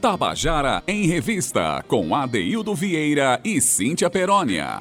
[0.00, 4.80] Tabajara em Revista, com Adeildo Vieira e Cíntia Perónia.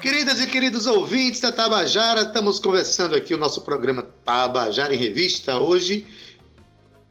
[0.00, 5.58] Queridas e queridos ouvintes da Tabajara, estamos conversando aqui o nosso programa Tabajara em Revista.
[5.58, 6.06] Hoje,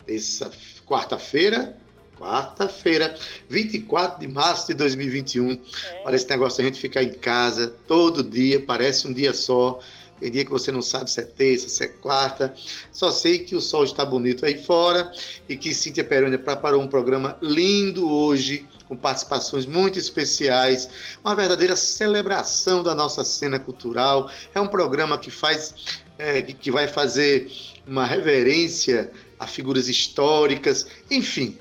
[0.08, 0.52] essa
[0.88, 1.78] quarta-feira,
[2.18, 3.16] quarta-feira,
[3.48, 5.52] 24 de março de 2021.
[5.52, 5.58] É.
[6.04, 9.80] Olha esse negócio, a gente ficar em casa todo dia, parece um dia só.
[10.20, 12.54] Tem dia que você não sabe se é terça, se é quarta.
[12.92, 15.12] Só sei que o sol está bonito aí fora
[15.48, 20.90] e que Cíntia Perônia preparou um programa lindo hoje, com participações muito especiais,
[21.24, 24.30] uma verdadeira celebração da nossa cena cultural.
[24.54, 25.74] É um programa que faz,
[26.18, 27.52] é, que vai fazer
[27.88, 31.58] uma reverência a figuras históricas, enfim,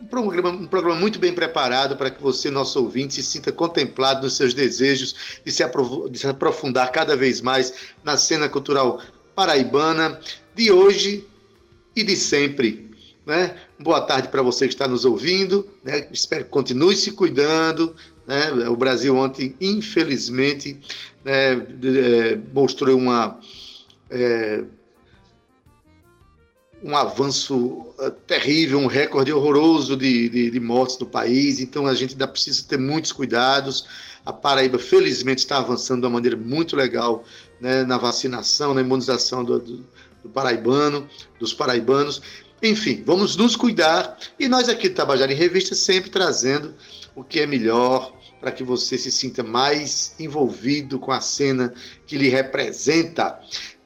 [0.00, 4.22] um programa, um programa muito bem preparado para que você, nosso ouvinte, se sinta contemplado
[4.22, 5.14] nos seus desejos
[5.44, 5.64] de se,
[6.10, 7.72] de se aprofundar cada vez mais
[8.02, 9.00] na cena cultural
[9.34, 10.18] paraibana
[10.54, 11.26] de hoje
[11.94, 12.90] e de sempre.
[13.26, 13.56] Né?
[13.78, 15.68] Boa tarde para você que está nos ouvindo.
[15.84, 16.08] Né?
[16.10, 17.94] Espero que continue se cuidando.
[18.26, 18.68] Né?
[18.68, 20.78] O Brasil ontem, infelizmente,
[21.24, 23.38] né, é, mostrou uma.
[24.10, 24.64] É,
[26.82, 31.94] um avanço uh, terrível, um recorde horroroso de, de, de, mortes no país, então a
[31.94, 33.86] gente ainda precisa ter muitos cuidados.
[34.24, 37.24] A Paraíba, felizmente, está avançando de uma maneira muito legal
[37.60, 39.86] né, na vacinação, na imunização do, do,
[40.22, 42.22] do paraibano, dos paraibanos.
[42.62, 46.74] Enfim, vamos nos cuidar e nós aqui do Tabajara em Revista sempre trazendo
[47.14, 51.72] o que é melhor para que você se sinta mais envolvido com a cena
[52.06, 53.38] que lhe representa.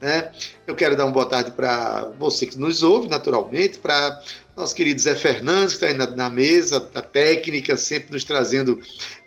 [0.04, 0.30] Né?
[0.66, 4.22] Eu quero dar uma boa tarde para você que nos ouve, naturalmente, para
[4.54, 8.78] nosso querido Zé Fernandes, que está aí na, na, mesa, a técnica, sempre nos trazendo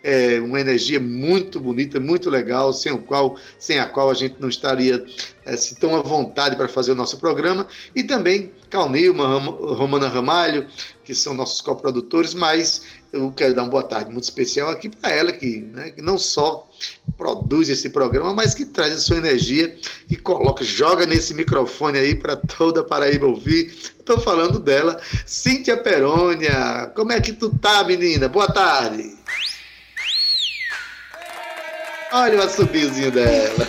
[0.03, 4.35] é, uma energia muito bonita, muito legal, sem, o qual, sem a qual a gente
[4.39, 5.03] não estaria
[5.47, 7.67] é, tão à vontade para fazer o nosso programa.
[7.95, 10.67] E também Cal Nilma, Romana Ramalho,
[11.03, 15.11] que são nossos coprodutores, mas eu quero dar uma boa tarde muito especial aqui para
[15.11, 16.69] ela, que, né, que não só
[17.17, 19.75] produz esse programa, mas que traz a sua energia
[20.09, 23.73] e coloca, joga nesse microfone aí para toda Paraíba ouvir.
[23.99, 26.91] Estou falando dela, Cíntia Perônia.
[26.95, 28.27] Como é que tu tá, menina?
[28.27, 29.17] Boa tarde.
[32.11, 33.67] Olha o assobiozinho dela.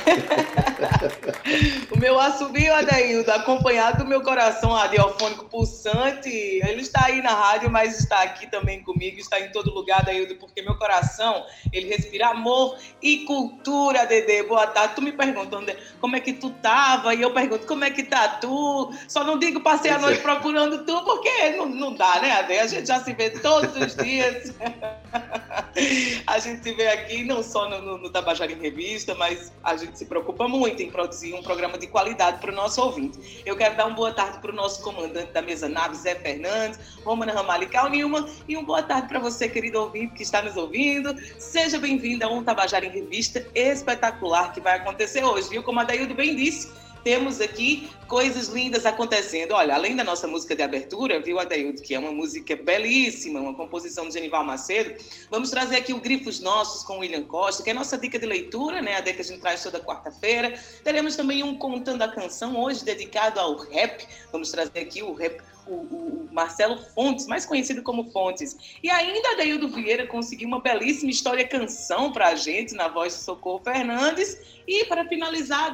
[1.91, 6.28] o meu assobio, Adaildo, acompanhado do meu coração radiofônico pulsante.
[6.28, 10.37] Ele está aí na rádio, mas está aqui também comigo, está em todo lugar, Adaildo,
[10.37, 14.44] porque meu coração, ele respira amor e cultura, Dedê.
[14.44, 14.94] Boa tarde.
[14.94, 18.28] Tu me perguntando como é que tu tava, e eu pergunto como é que tá
[18.41, 18.93] tu.
[19.09, 22.59] Só não digo passei a noite procurando tu, porque não, não dá, né, Ade?
[22.59, 24.54] A gente já se vê todos os dias.
[26.27, 29.77] a gente se vê aqui, não só no, no, no Tabajara em Revista, mas a
[29.77, 33.43] gente se preocupa muito em produzir um programa de qualidade para o nosso ouvinte.
[33.45, 36.79] Eu quero dar uma boa tarde para o nosso comandante da mesa nave, Zé Fernandes,
[37.05, 38.29] Romana Ramalho e Cal e uma
[38.65, 41.15] boa tarde para você, querido ouvinte, que está nos ouvindo.
[41.39, 45.63] Seja bem-vindo a um Tabajara em Revista espetacular que vai acontecer hoje, viu?
[45.63, 46.71] Como a Daildo bem disse,
[47.03, 49.53] temos aqui coisas lindas acontecendo.
[49.53, 53.54] Olha, além da nossa música de abertura, viu, Adeildo, que é uma música belíssima, uma
[53.54, 54.94] composição de Genival Macedo,
[55.31, 58.26] vamos trazer aqui o Grifos Nossos com William Costa, que é a nossa dica de
[58.26, 58.97] leitura, né?
[58.97, 60.59] A dica que a gente traz toda quarta-feira.
[60.82, 64.06] Teremos também um Contando a Canção, hoje dedicado ao rap.
[64.32, 68.56] Vamos trazer aqui o rap o, o, Marcelo Fontes, mais conhecido como Fontes.
[68.83, 73.21] E ainda Adeildo Vieira conseguiu uma belíssima história canção para a gente, na voz de
[73.21, 74.39] Socorro Fernandes.
[74.67, 75.73] E para finalizar,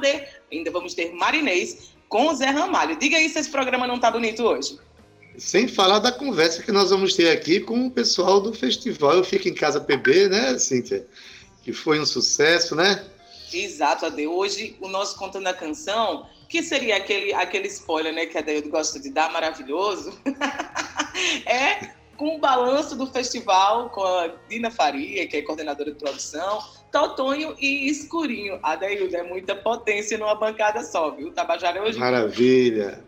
[0.51, 2.97] ainda vamos ter Marinês com o Zé Ramalho.
[2.97, 4.77] Diga aí se esse programa não está bonito hoje.
[5.37, 9.23] Sem falar da conversa que nós vamos ter aqui com o pessoal do festival Eu
[9.23, 11.05] Fico em Casa PB, né, Cíntia?
[11.63, 13.03] Que foi um sucesso, né?
[13.51, 14.27] Exato, Ade.
[14.27, 18.69] Hoje, o nosso Contando a Canção que seria aquele, aquele spoiler né, que a Deildo
[18.69, 20.19] gosta de dar, maravilhoso,
[21.45, 26.59] é com o balanço do festival com a Dina Faria, que é coordenadora de produção,
[26.91, 28.57] Totonho e Escurinho.
[28.63, 31.31] A Deildo é muita potência numa bancada só, viu?
[31.31, 31.99] Tabajara hoje.
[31.99, 33.03] Maravilha.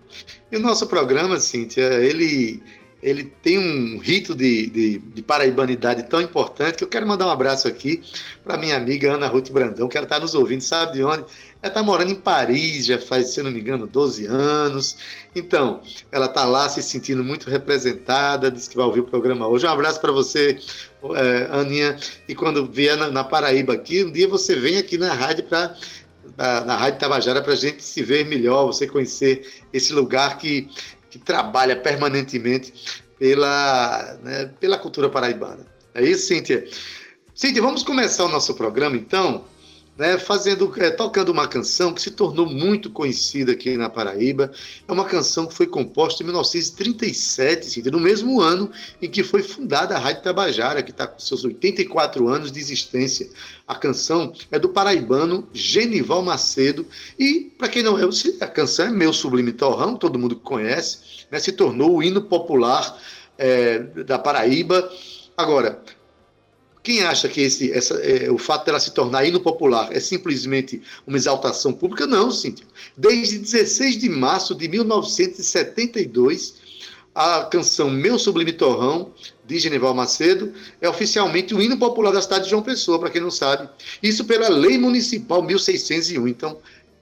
[0.52, 2.62] E o nosso programa, Cíntia, ele
[3.08, 7.30] ele tem um rito de, de, de, paraibanidade tão importante que eu quero mandar um
[7.30, 8.04] abraço aqui
[8.44, 11.24] para minha amiga Ana Ruth Brandão, que ela está nos ouvindo, sabe de onde?
[11.62, 14.98] Ela está morando em Paris, já faz, se não me engano, 12 anos.
[15.34, 15.82] Então,
[16.12, 19.66] ela está lá se sentindo muito representada, disse que vai ouvir o programa hoje.
[19.66, 20.60] Um abraço para você,
[21.16, 21.98] é, Aninha.
[22.28, 25.76] E quando vier na, na, Paraíba aqui, um dia você vem aqui na rádio para
[26.38, 30.70] na, na Rádio Tabajara para a gente se ver melhor, você conhecer esse lugar que
[31.10, 35.66] que trabalha permanentemente pela, né, pela cultura paraibana.
[35.94, 36.68] É isso, Cíntia?
[37.34, 39.46] Cíntia, vamos começar o nosso programa, então,
[39.98, 44.52] né, fazendo, é, tocando uma canção que se tornou muito conhecida aqui na Paraíba.
[44.88, 48.70] É uma canção que foi composta em 1937, no mesmo ano
[49.02, 53.28] em que foi fundada a Rádio Tabajara, que está com seus 84 anos de existência.
[53.68, 56.86] A canção é do paraibano Genival Macedo
[57.18, 58.04] e, para quem não é,
[58.40, 61.00] a canção é Meu Sublime Torrão, todo mundo conhece,
[61.32, 63.02] né, se tornou o hino popular
[63.38, 64.90] é, da Paraíba.
[65.36, 65.82] Agora,
[66.88, 70.82] quem acha que esse, essa, é, o fato dela se tornar hino popular é simplesmente
[71.06, 72.08] uma exaltação pública?
[72.08, 72.66] Não, Cíntia.
[72.96, 76.56] Desde 16 de março de 1972,
[77.14, 79.12] a canção Meu Sublime Torrão,
[79.46, 83.20] de Genival Macedo, é oficialmente o hino popular da cidade de João Pessoa, para quem
[83.20, 83.68] não sabe.
[84.02, 86.26] Isso pela Lei Municipal 1601.
[86.26, 86.58] Então,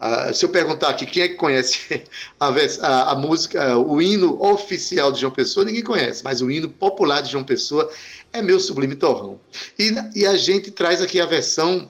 [0.06, 2.04] Uh, se eu perguntar aqui quem é que conhece
[2.40, 6.70] a, a, a, música, o hino oficial de João Pessoa, ninguém conhece, mas o hino
[6.70, 7.90] popular de João Pessoa
[8.32, 9.40] é meu sublime torrão.
[9.80, 11.90] E, e a gente traz aqui a versão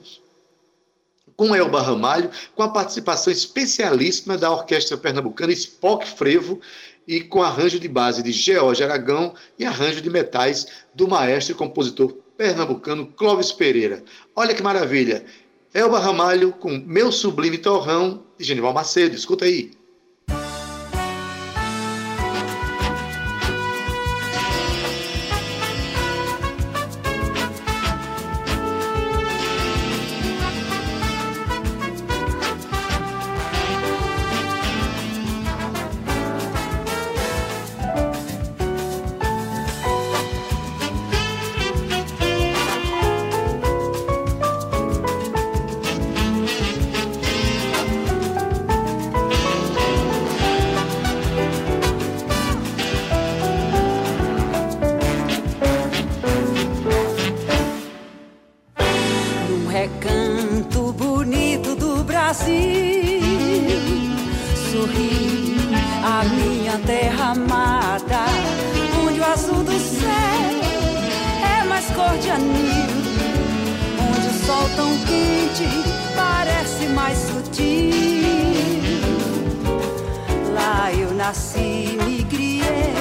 [1.36, 6.62] com Elba Ramalho, com a participação especialíssima da Orquestra Pernambucana Spock Frevo
[7.06, 11.58] e com arranjo de base de George Aragão e arranjo de metais do maestro e
[11.58, 14.02] compositor pernambucano Clóvis Pereira.
[14.34, 15.26] Olha que maravilha!
[15.75, 19.13] Elba Ramalho com Meu Sublime Torrão de Genival Macedo.
[19.13, 19.72] Escuta aí.
[81.25, 82.94] nasci, me criei,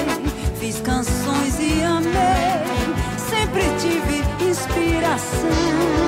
[0.59, 2.63] fiz canções e amei.
[3.29, 6.04] Sempre tive inspiração.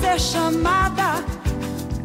[0.00, 1.24] ser chamada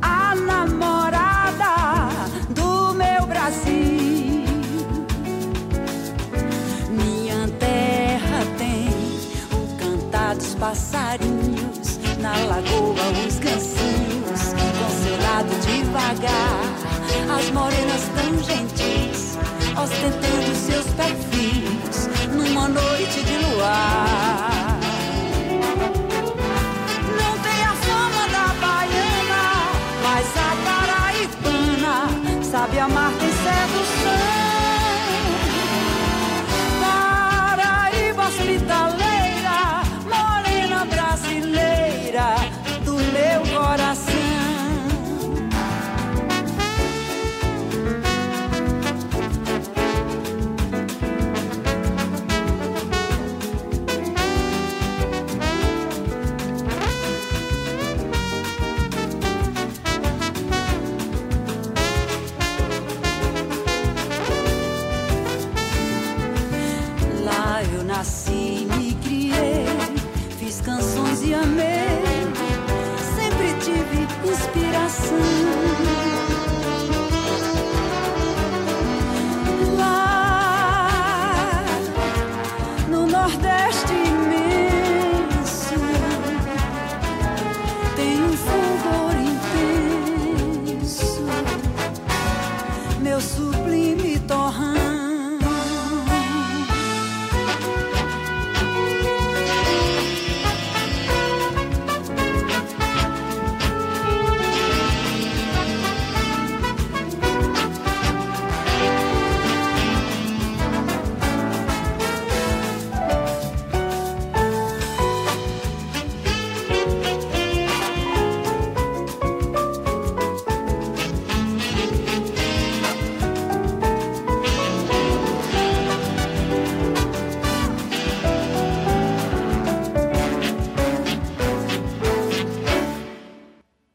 [0.02, 2.10] a namorada
[2.50, 4.44] do meu Brasil.
[6.90, 8.90] Minha terra tem
[9.52, 14.42] o cantar dos passarinhos, na lagoa os gansinhos
[14.80, 16.64] com seu lado devagar,
[17.38, 19.38] as morenas tão gentis,
[19.82, 24.53] ostentando seus perfis, numa noite de luar.
[32.84, 33.23] amar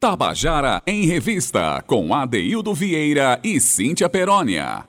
[0.09, 4.87] Tabajara em Revista, com Adeildo Vieira e Cíntia Perónia.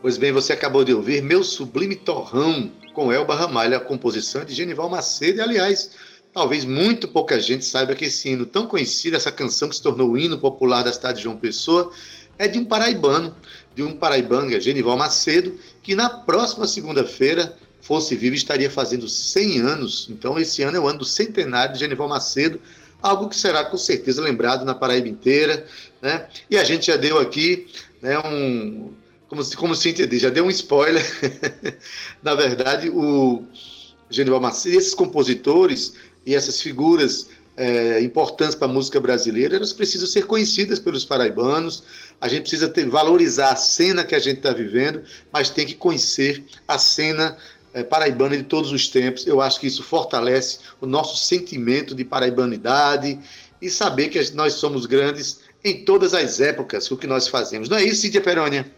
[0.00, 4.54] Pois bem, você acabou de ouvir Meu Sublime Torrão, com Elba Ramalho, a composição de
[4.54, 5.38] Genival Macedo.
[5.38, 5.90] E, aliás,
[6.32, 10.10] talvez muito pouca gente saiba que esse hino tão conhecido, essa canção que se tornou
[10.10, 11.90] o hino popular da cidade de João Pessoa,
[12.38, 13.34] é de um paraibano,
[13.74, 20.06] de um paraibanga, Genival Macedo, que na próxima segunda-feira, fosse vivo, estaria fazendo 100 anos.
[20.08, 22.60] Então, esse ano é o ano do centenário de Genival Macedo,
[23.04, 25.66] algo que será com certeza lembrado na Paraíba inteira.
[26.00, 26.26] Né?
[26.50, 27.66] E a gente já deu aqui
[28.00, 28.92] né, um,
[29.28, 31.04] como, como se entender, já deu um spoiler.
[32.22, 33.44] Na verdade, o
[34.08, 35.94] Genival Macedo, esses compositores
[36.24, 41.84] e essas figuras é, importantes para a música brasileira, elas precisam ser conhecidas pelos paraibanos.
[42.18, 45.74] A gente precisa ter, valorizar a cena que a gente está vivendo, mas tem que
[45.74, 47.36] conhecer a cena
[47.74, 49.26] é, paraibana de todos os tempos.
[49.26, 53.18] Eu acho que isso fortalece o nosso sentimento de paraibanidade
[53.60, 57.68] e saber que nós somos grandes em todas as épocas, o que nós fazemos.
[57.68, 58.70] Não é isso, Cíntia Perônia?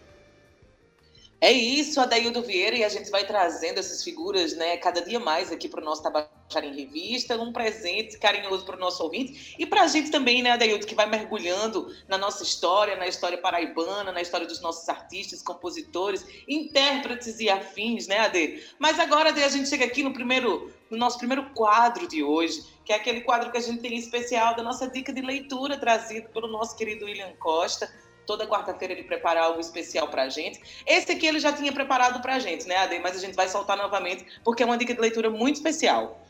[1.46, 5.52] É isso, Adaildo Vieira, e a gente vai trazendo essas figuras, né, cada dia mais
[5.52, 9.64] aqui para o nosso Tabajara em Revista, um presente carinhoso para o nosso ouvinte e
[9.64, 14.10] para a gente também, né, Adaildo, que vai mergulhando na nossa história, na história paraibana,
[14.10, 18.64] na história dos nossos artistas, compositores, intérpretes e afins, né, Ade?
[18.76, 22.64] Mas agora, Ade, a gente chega aqui no primeiro, no nosso primeiro quadro de hoje,
[22.84, 26.28] que é aquele quadro que a gente tem especial da nossa dica de leitura trazido
[26.30, 27.88] pelo nosso querido William Costa
[28.26, 30.60] Toda quarta-feira ele prepara algo especial para a gente.
[30.86, 32.98] Esse aqui ele já tinha preparado para a gente, né, Ade?
[32.98, 36.26] Mas a gente vai soltar novamente porque é uma dica de leitura muito especial.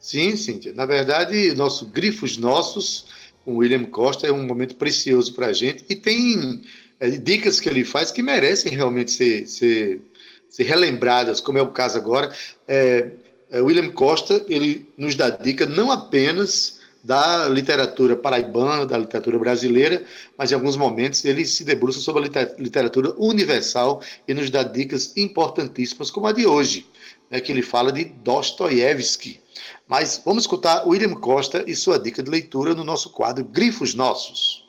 [0.00, 0.72] Sim, Cíntia.
[0.74, 3.06] Na verdade, nosso Grifos Nossos,
[3.44, 5.84] com William Costa, é um momento precioso para a gente.
[5.88, 6.62] E tem
[7.00, 10.00] é, dicas que ele faz que merecem realmente ser, ser,
[10.48, 12.32] ser relembradas, como é o caso agora.
[12.66, 13.10] É,
[13.50, 20.04] é, William Costa, ele nos dá dica não apenas da literatura paraibana, da literatura brasileira,
[20.36, 25.16] mas em alguns momentos ele se debruça sobre a literatura universal e nos dá dicas
[25.16, 26.86] importantíssimas, como a de hoje,
[27.30, 29.40] né, que ele fala de Dostoiévski.
[29.86, 34.66] Mas vamos escutar William Costa e sua dica de leitura no nosso quadro Grifos Nossos.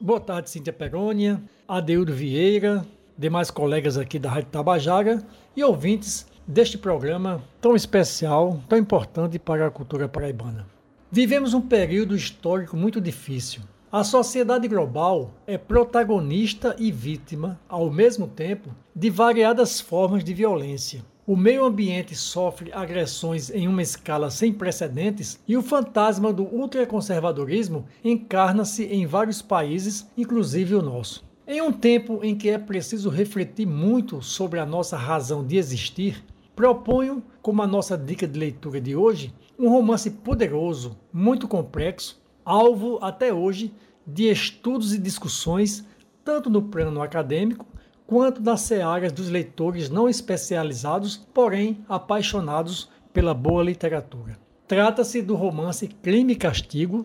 [0.00, 2.86] Boa tarde, Cíntia Perônia, Adeildo Vieira,
[3.16, 5.22] demais colegas aqui da Rádio Tabajara
[5.54, 10.66] e ouvintes deste programa tão especial, tão importante para a cultura paraibana.
[11.12, 13.62] Vivemos um período histórico muito difícil.
[13.90, 21.04] A sociedade global é protagonista e vítima, ao mesmo tempo, de variadas formas de violência.
[21.26, 27.86] O meio ambiente sofre agressões em uma escala sem precedentes e o fantasma do ultraconservadorismo
[28.04, 31.24] encarna-se em vários países, inclusive o nosso.
[31.44, 36.24] Em um tempo em que é preciso refletir muito sobre a nossa razão de existir,
[36.54, 42.98] proponho, como a nossa dica de leitura de hoje, um romance poderoso, muito complexo, alvo
[43.02, 43.74] até hoje
[44.06, 45.84] de estudos e discussões,
[46.24, 47.66] tanto no plano acadêmico
[48.06, 54.38] quanto nas searas dos leitores não especializados, porém apaixonados pela boa literatura.
[54.66, 57.04] Trata-se do romance Crime e Castigo,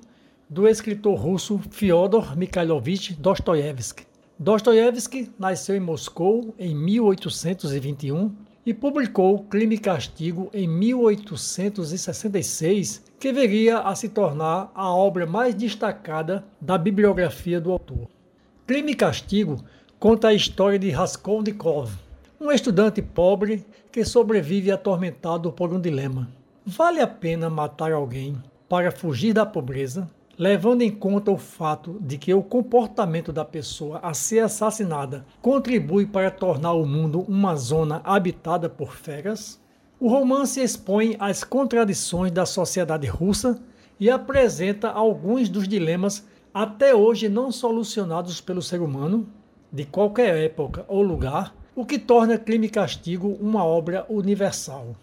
[0.50, 4.08] do escritor russo Fyodor Mikhailovich Dostoiévski.
[4.40, 8.34] Dostoiévski nasceu em Moscou em 1821
[8.66, 15.54] e publicou Crime e Castigo em 1866, que viria a se tornar a obra mais
[15.54, 18.08] destacada da bibliografia do autor.
[18.66, 19.64] Crime e Castigo
[20.00, 21.92] conta a história de Raskolnikov,
[22.42, 26.28] um estudante pobre que sobrevive atormentado por um dilema.
[26.66, 28.36] Vale a pena matar alguém
[28.68, 30.10] para fugir da pobreza?
[30.38, 36.06] Levando em conta o fato de que o comportamento da pessoa a ser assassinada contribui
[36.06, 39.60] para tornar o mundo uma zona habitada por feras,
[40.00, 43.62] o romance expõe as contradições da sociedade russa
[43.98, 49.28] e apresenta alguns dos dilemas até hoje não solucionados pelo ser humano,
[49.72, 54.96] de qualquer época ou lugar, o que torna Crime e Castigo uma obra universal.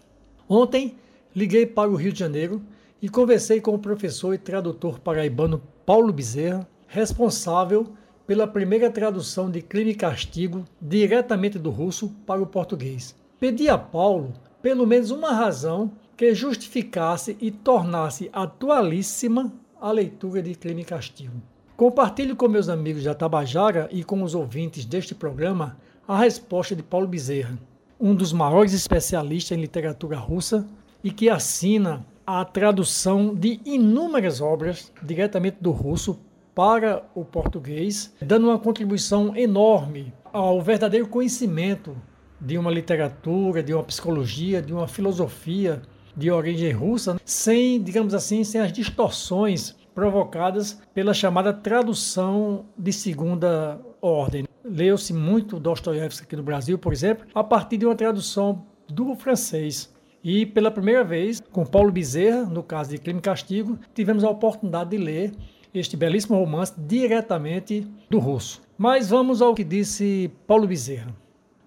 [0.47, 0.95] Ontem,
[1.35, 2.61] liguei para o Rio de Janeiro
[3.03, 7.91] e conversei com o professor e tradutor paraibano Paulo Bezerra, responsável
[8.25, 13.13] pela primeira tradução de Crime e Castigo diretamente do russo para o português.
[13.37, 14.31] Pedi a Paulo
[14.61, 21.41] pelo menos uma razão que justificasse e tornasse atualíssima a leitura de Crime e Castigo.
[21.75, 26.81] Compartilho com meus amigos da Tabajara e com os ouvintes deste programa a resposta de
[26.81, 27.59] Paulo Bezerra,
[27.99, 30.65] um dos maiores especialistas em literatura russa
[31.03, 36.19] e que assina a tradução de inúmeras obras diretamente do russo
[36.55, 41.95] para o português, dando uma contribuição enorme ao verdadeiro conhecimento
[42.39, 45.81] de uma literatura, de uma psicologia, de uma filosofia
[46.15, 53.79] de origem russa, sem, digamos assim, sem as distorções provocadas pela chamada tradução de segunda
[54.01, 54.45] ordem.
[54.63, 59.92] Leu-se muito Dostoiévski aqui no Brasil, por exemplo, a partir de uma tradução do francês.
[60.23, 64.29] E pela primeira vez, com Paulo Bezerra, no caso de Crime e Castigo, tivemos a
[64.29, 65.33] oportunidade de ler
[65.73, 68.61] este belíssimo romance diretamente do russo.
[68.77, 71.13] Mas vamos ao que disse Paulo Bezerra.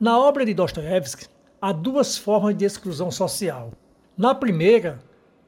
[0.01, 1.27] Na obra de Dostoiévski,
[1.61, 3.73] há duas formas de exclusão social.
[4.17, 5.01] Na primeira,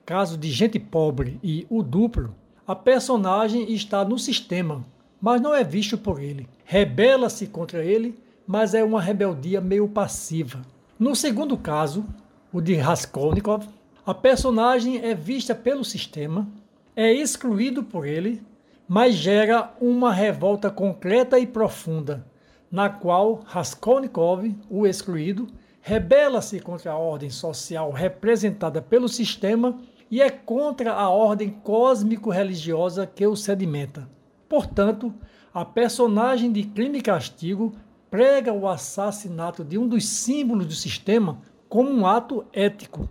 [0.05, 2.35] caso de gente pobre e o duplo,
[2.67, 4.85] a personagem está no sistema,
[5.19, 6.47] mas não é visto por ele.
[6.63, 10.61] Rebela-se contra ele, mas é uma rebeldia meio passiva.
[10.99, 12.05] No segundo caso,
[12.53, 13.67] o de Raskolnikov,
[14.07, 16.49] a personagem é vista pelo sistema,
[16.97, 18.43] é excluído por ele,
[18.89, 22.25] mas gera uma revolta concreta e profunda,
[22.71, 25.47] na qual Raskolnikov, o excluído,
[25.83, 29.79] rebela-se contra a ordem social representada pelo sistema
[30.11, 34.09] e é contra a ordem cósmico-religiosa que o sedimenta.
[34.49, 35.13] Portanto,
[35.53, 37.75] a personagem de Crime e Castigo
[38.11, 41.39] prega o assassinato de um dos símbolos do sistema
[41.69, 43.09] como um ato ético.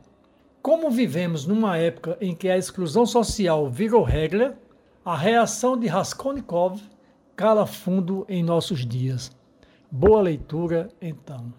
[0.62, 4.58] Como vivemos numa época em que a exclusão social virou regra,
[5.06, 6.82] a reação de Raskolnikov
[7.36, 9.32] cala fundo em nossos dias.
[9.90, 11.54] Boa leitura, então.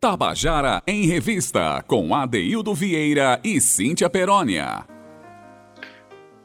[0.00, 4.86] Tabajara em Revista, com Adeildo Vieira e Cíntia Perónia.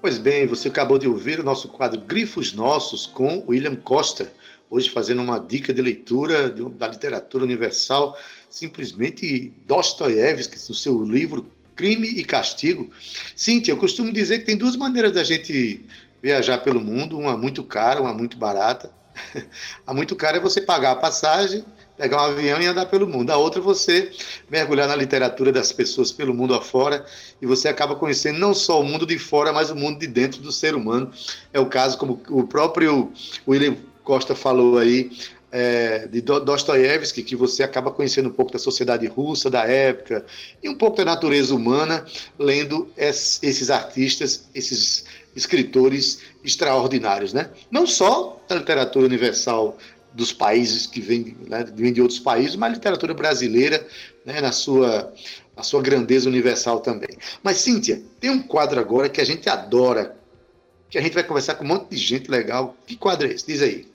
[0.02, 4.32] Pois bem, você acabou de ouvir o nosso quadro Grifos Nossos com William Costa,
[4.70, 8.18] hoje fazendo uma dica de leitura da literatura universal,
[8.50, 11.46] simplesmente Dostoiévski, no seu livro
[11.76, 12.90] Crime e Castigo.
[13.36, 15.86] Cíntia, eu costumo dizer que tem duas maneiras da gente
[16.22, 18.92] viajar pelo mundo, uma muito cara, uma muito barata.
[19.86, 21.64] A muito cara é você pagar a passagem
[21.98, 23.32] pegar um avião e andar pelo mundo.
[23.32, 24.12] A outra é você
[24.50, 27.06] mergulhar na literatura das pessoas pelo mundo afora
[27.42, 30.42] e você acaba conhecendo não só o mundo de fora, mas o mundo de dentro
[30.42, 31.12] do ser humano.
[31.54, 33.12] É o caso, como o próprio
[33.48, 35.12] William Costa falou aí,
[35.52, 40.26] é, de Dostoiévski, que você acaba conhecendo um pouco da sociedade russa da época
[40.62, 42.06] e um pouco da natureza humana,
[42.38, 47.50] lendo esses artistas, esses escritores extraordinários, né?
[47.72, 49.78] Não só da literatura universal
[50.14, 53.86] dos países que vêm né, vem de outros países, mas a literatura brasileira
[54.26, 55.14] né, na, sua,
[55.56, 57.18] na sua grandeza universal também.
[57.42, 60.16] Mas, Cíntia, tem um quadro agora que a gente adora,
[60.90, 62.76] que a gente vai conversar com um monte de gente legal.
[62.86, 63.46] Que quadro é esse?
[63.46, 63.95] Diz aí.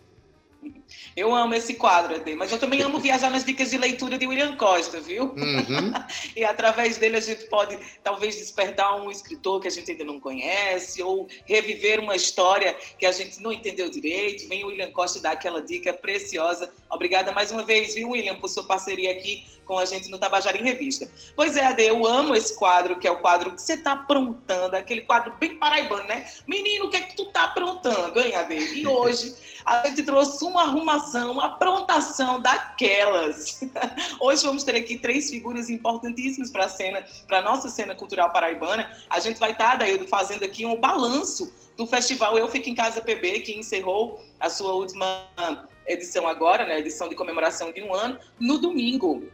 [1.21, 4.27] Eu amo esse quadro, Ade, mas eu também amo viajar nas dicas de leitura de
[4.27, 5.25] William Costa, viu?
[5.25, 5.93] Uhum.
[6.35, 10.19] e através dele a gente pode talvez despertar um escritor que a gente ainda não
[10.19, 14.49] conhece, ou reviver uma história que a gente não entendeu direito.
[14.49, 16.73] Vem o William Costa dar aquela dica preciosa.
[16.89, 20.59] Obrigada mais uma vez, viu, William, por sua parceria aqui com a gente no Tabajara
[20.59, 21.09] em Revista.
[21.37, 24.75] Pois é, Ade, eu amo esse quadro, que é o quadro que você está aprontando,
[24.75, 26.27] aquele quadro bem paraibano, né?
[26.45, 28.57] Menino, o que é que tu tá aprontando, hein, Ade?
[28.57, 29.33] E hoje
[29.65, 33.61] a gente trouxe uma arrumação, uma aprontação daquelas.
[34.19, 38.91] Hoje vamos ter aqui três figuras importantíssimas para a cena, para nossa cena cultural paraibana.
[39.09, 42.75] A gente vai estar, tá, Daí, fazendo aqui um balanço do festival Eu Fico em
[42.75, 45.29] Casa PB, que encerrou a sua última
[45.87, 49.29] edição agora, né, edição de comemoração de um ano, no domingo.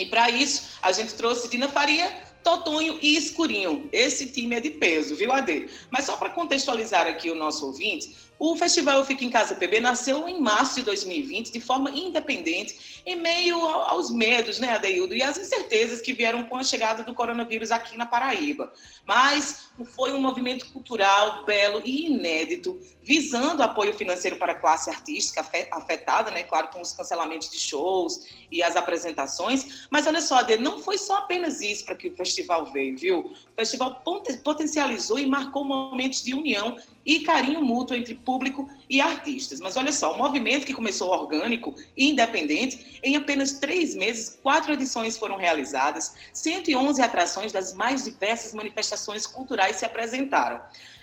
[0.00, 2.10] E para isso, a gente trouxe Dina Faria,
[2.42, 3.86] Totonho e Escurinho.
[3.92, 5.68] Esse time é de peso, viu, Ade?
[5.90, 9.80] Mas só para contextualizar aqui o nosso ouvinte, o Festival Eu Fico em Casa PB
[9.80, 15.22] nasceu em março de 2020 de forma independente, em meio aos medos, né, Adeildo, e
[15.22, 18.72] às incertezas que vieram com a chegada do coronavírus aqui na Paraíba.
[19.04, 25.46] Mas foi um movimento cultural belo e inédito, visando apoio financeiro para a classe artística
[25.70, 29.86] afetada, né, claro, com os cancelamentos de shows e as apresentações.
[29.90, 33.18] Mas olha só, Ade, não foi só apenas isso para que o festival veio, viu?
[33.20, 34.02] O festival
[34.42, 39.60] potencializou e marcou momentos de união e carinho mútuo entre público e artistas.
[39.60, 44.72] Mas olha só, o movimento que começou orgânico e independente, em apenas três meses, quatro
[44.72, 50.60] edições foram realizadas, 111 atrações das mais diversas manifestações culturais se apresentaram.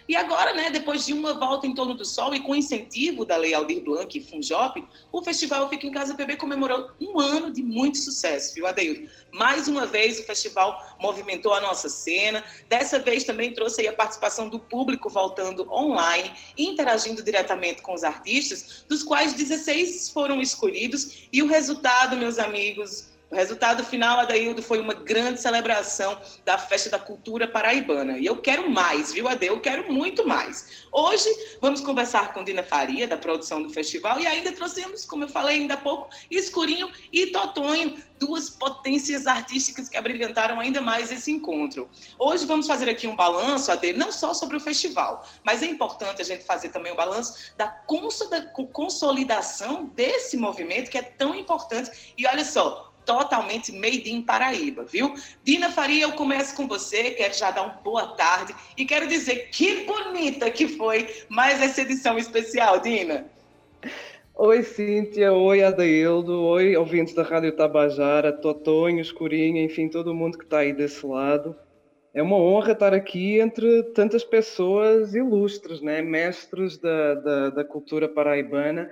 [0.08, 3.36] E agora, né, depois de uma volta em torno do sol e com incentivo da
[3.36, 7.62] Lei Aldir Blanc e Funjop, o Festival Fica em Casa PB comemorou um ano de
[7.62, 9.10] muito sucesso, viu, Adeildo?
[9.34, 14.48] Mais uma vez o festival movimentou a nossa cena, dessa vez também trouxe a participação
[14.48, 21.43] do público voltando online, interagindo diretamente com os artistas, dos quais 16 foram escolhidos, e
[21.43, 26.98] o resultado, meus amigos, O resultado final, Adaildo, foi uma grande celebração da Festa da
[26.98, 28.18] Cultura Paraibana.
[28.18, 29.48] E eu quero mais, viu, Ade?
[29.48, 30.88] Eu quero muito mais.
[30.94, 35.28] Hoje vamos conversar com Dina Faria, da produção do festival, e ainda trouxemos, como eu
[35.28, 41.30] falei ainda há pouco, Escurinho e Totonho, duas potências artísticas que abrilhantaram ainda mais esse
[41.30, 41.90] encontro.
[42.18, 46.22] Hoje vamos fazer aqui um balanço, Ade, não só sobre o festival, mas é importante
[46.22, 47.68] a gente fazer também o um balanço da
[48.72, 52.13] consolidação desse movimento que é tão importante.
[52.18, 55.15] E olha só, totalmente made in Paraíba, viu?
[55.43, 59.50] Dina Faria, eu começo com você, quero já dar uma boa tarde e quero dizer
[59.50, 63.26] que bonita que foi mais essa edição especial, Dina.
[64.36, 70.43] Oi, Cíntia, oi, Adaildo, oi, ouvintes da Rádio Tabajara, Totonho, Escurinho, enfim, todo mundo que
[70.43, 71.56] está aí desse lado.
[72.13, 76.02] É uma honra estar aqui entre tantas pessoas ilustres, né?
[76.02, 78.91] mestres da, da, da cultura paraibana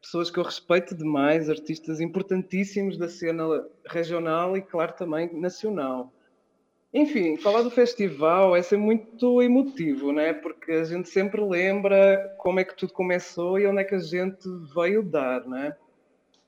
[0.00, 3.44] pessoas que eu respeito demais, artistas importantíssimos da cena
[3.86, 6.12] regional e, claro, também nacional.
[6.92, 10.32] Enfim, falar do festival é ser muito emotivo, né?
[10.32, 14.00] Porque a gente sempre lembra como é que tudo começou e onde é que a
[14.00, 15.76] gente veio dar, né?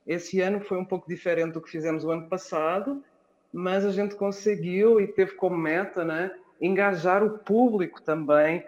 [0.04, 3.04] Esse ano foi um pouco diferente do que fizemos o ano passado,
[3.52, 6.32] mas a gente conseguiu e teve como meta, né?
[6.60, 8.64] Engajar o público também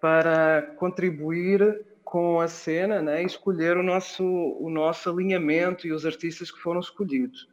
[0.00, 6.50] para contribuir com a cena né, escolher o nosso, o nosso alinhamento e os artistas
[6.50, 7.46] que foram escolhidos.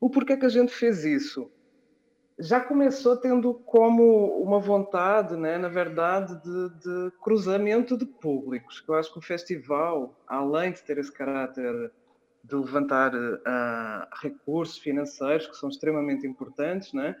[0.00, 1.48] O porquê que a gente fez isso?
[2.36, 8.82] Já começou tendo como uma vontade, né, na verdade, de, de cruzamento de públicos.
[8.88, 11.92] Eu acho que o festival, além de ter esse caráter
[12.42, 17.14] de levantar uh, recursos financeiros, que são extremamente importantes, né,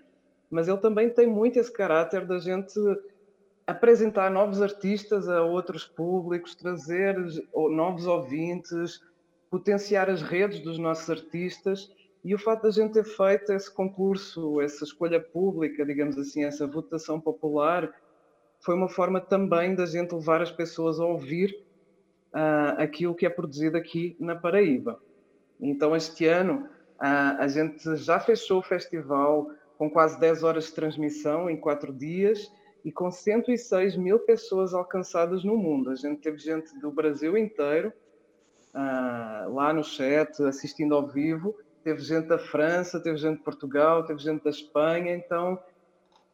[0.50, 2.74] mas ele também tem muito esse caráter da gente
[3.72, 7.16] apresentar novos artistas a outros públicos, trazer
[7.54, 9.00] novos ouvintes,
[9.50, 11.90] potenciar as redes dos nossos artistas
[12.24, 16.44] e o fato de a gente ter feito esse concurso, essa escolha pública, digamos assim,
[16.44, 17.92] essa votação popular,
[18.60, 21.52] foi uma forma também da gente levar as pessoas a ouvir
[22.32, 25.00] uh, aquilo que é produzido aqui na Paraíba.
[25.60, 26.68] Então, este ano,
[27.00, 31.92] uh, a gente já fechou o festival com quase 10 horas de transmissão em quatro
[31.92, 32.52] dias
[32.84, 35.90] e com 106 mil pessoas alcançadas no mundo.
[35.90, 37.92] A gente teve gente do Brasil inteiro
[38.74, 41.54] uh, lá no chat, assistindo ao vivo.
[41.84, 45.14] Teve gente da França, teve gente de Portugal, teve gente da Espanha.
[45.14, 45.58] Então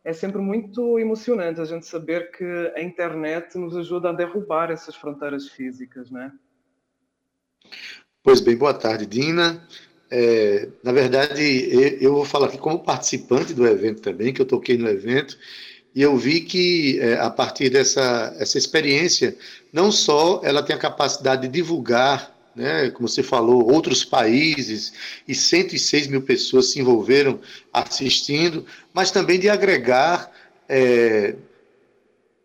[0.04, 4.94] é sempre muito emocionante a gente saber que a internet nos ajuda a derrubar essas
[4.94, 6.32] fronteiras físicas, né?
[8.22, 9.62] Pois bem, boa tarde, Dina.
[10.11, 11.42] É, na verdade,
[12.02, 15.38] eu vou falar aqui como participante do evento também, que eu toquei no evento,
[15.98, 19.37] e eu vi que, é, a partir dessa essa experiência,
[19.72, 24.92] não só ela tem a capacidade de divulgar, né, como você falou, outros países,
[25.26, 27.40] e 106 mil pessoas se envolveram
[27.72, 30.30] assistindo, mas também de agregar.
[30.68, 31.34] É,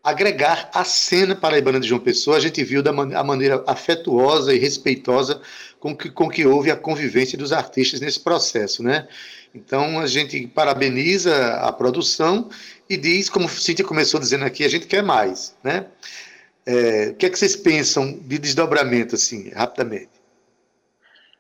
[0.04, 4.54] agregar a cena paraibana de João Pessoa, a gente viu da man a maneira afetuosa
[4.54, 5.40] e respeitosa
[5.80, 9.08] com que, com que houve a convivência dos artistas nesse processo, né?
[9.54, 12.50] Então a gente parabeniza a produção
[12.94, 15.88] e diz, como Cíntia começou dizendo aqui, a gente quer mais, né?
[16.66, 20.12] É, o que é que vocês pensam de desdobramento, assim, rapidamente?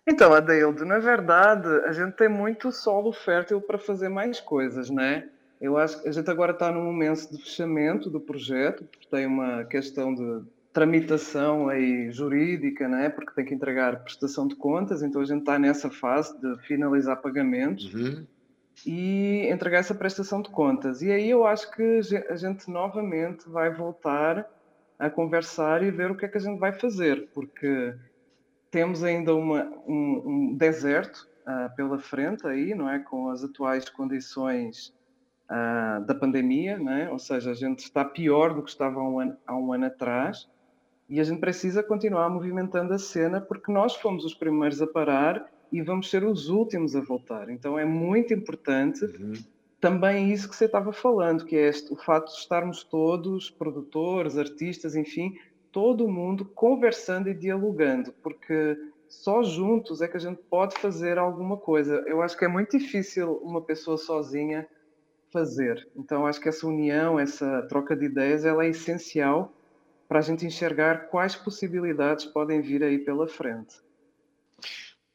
[0.05, 5.29] Então, Adeildo, na verdade, a gente tem muito solo fértil para fazer mais coisas, né?
[5.61, 9.25] Eu acho que a gente agora está num momento de fechamento do projeto, porque tem
[9.25, 13.07] uma questão de tramitação aí jurídica, né?
[13.07, 17.21] Porque tem que entregar prestação de contas, então a gente está nessa fase de finalizar
[17.21, 17.93] pagamentos.
[17.93, 18.25] Uhum
[18.85, 21.01] e entregar essa prestação de contas.
[21.01, 24.49] E aí eu acho que a gente novamente vai voltar
[24.99, 27.95] a conversar e ver o que é que a gente vai fazer, porque
[28.69, 32.99] temos ainda uma, um, um deserto uh, pela frente aí, não é?
[32.99, 34.93] Com as atuais condições
[35.49, 37.09] uh, da pandemia, não é?
[37.09, 39.85] Ou seja, a gente está pior do que estava há um, ano, há um ano
[39.85, 40.49] atrás
[41.09, 45.45] e a gente precisa continuar movimentando a cena porque nós fomos os primeiros a parar
[45.73, 47.49] e vamos ser os últimos a voltar.
[47.49, 49.33] Então é muito importante uhum.
[49.81, 54.37] também isso que você estava falando, que é este, o fato de estarmos todos, produtores,
[54.37, 55.35] artistas, enfim,
[55.71, 58.77] todo mundo conversando e dialogando, porque
[59.09, 62.03] só juntos é que a gente pode fazer alguma coisa.
[62.05, 64.67] Eu acho que é muito difícil uma pessoa sozinha
[65.31, 65.87] fazer.
[65.95, 69.51] Então acho que essa união, essa troca de ideias, ela é essencial
[70.07, 73.81] para a gente enxergar quais possibilidades podem vir aí pela frente.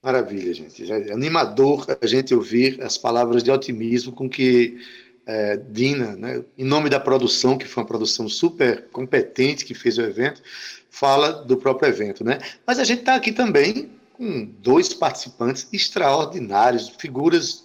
[0.02, 0.90] Maravilha, gente.
[0.90, 4.78] É animador a gente ouvir as palavras de otimismo com que
[5.26, 9.98] é, Dina, né, em nome da produção, que foi uma produção super competente que fez
[9.98, 10.40] o evento,
[10.88, 12.24] fala do próprio evento.
[12.24, 12.38] Né?
[12.66, 17.64] Mas a gente está aqui também com dois participantes extraordinários, figuras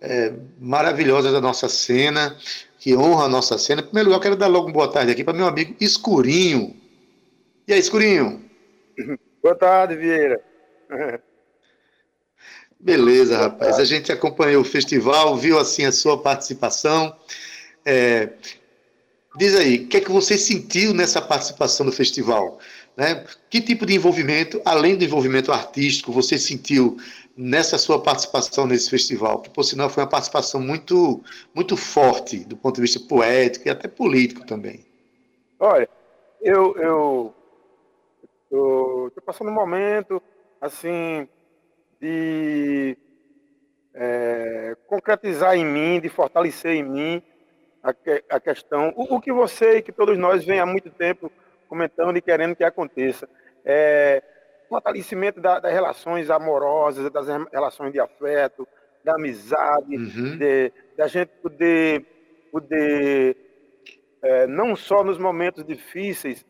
[0.00, 2.36] é, maravilhosas da nossa cena,
[2.78, 3.80] que honra a nossa cena.
[3.82, 6.74] Em primeiro lugar, quero dar logo uma boa tarde aqui para meu amigo Escurinho.
[7.68, 8.42] E aí, Escurinho?
[9.42, 10.40] Boa tarde, Vieira.
[12.84, 13.78] Beleza, rapaz.
[13.78, 17.16] A gente acompanhou o festival, viu assim a sua participação.
[17.82, 18.28] É,
[19.38, 22.58] diz aí, o que é que você sentiu nessa participação do festival?
[22.94, 23.24] Né?
[23.48, 26.98] Que tipo de envolvimento, além do envolvimento artístico, você sentiu
[27.34, 29.40] nessa sua participação nesse festival?
[29.40, 33.70] Que, por sinal, foi uma participação muito, muito forte do ponto de vista poético e
[33.70, 34.84] até político também.
[35.58, 35.88] Olha,
[36.42, 37.34] eu eu
[39.08, 40.22] estou passando um momento
[40.60, 41.26] assim
[42.04, 42.98] de
[43.94, 47.22] é, concretizar em mim, de fortalecer em mim
[47.82, 47.94] a,
[48.36, 51.32] a questão, o, o, que você e que todos nós vem há muito tempo
[51.66, 53.26] comentando e querendo que aconteça.
[53.64, 54.22] É,
[54.68, 58.68] fortalecimento da, das relações amorosas, das relações de afeto,
[59.02, 60.36] da amizade, uhum.
[60.36, 62.04] de, da gente poder,
[62.52, 63.34] poder
[64.20, 66.44] é, não só nos momentos difíceis,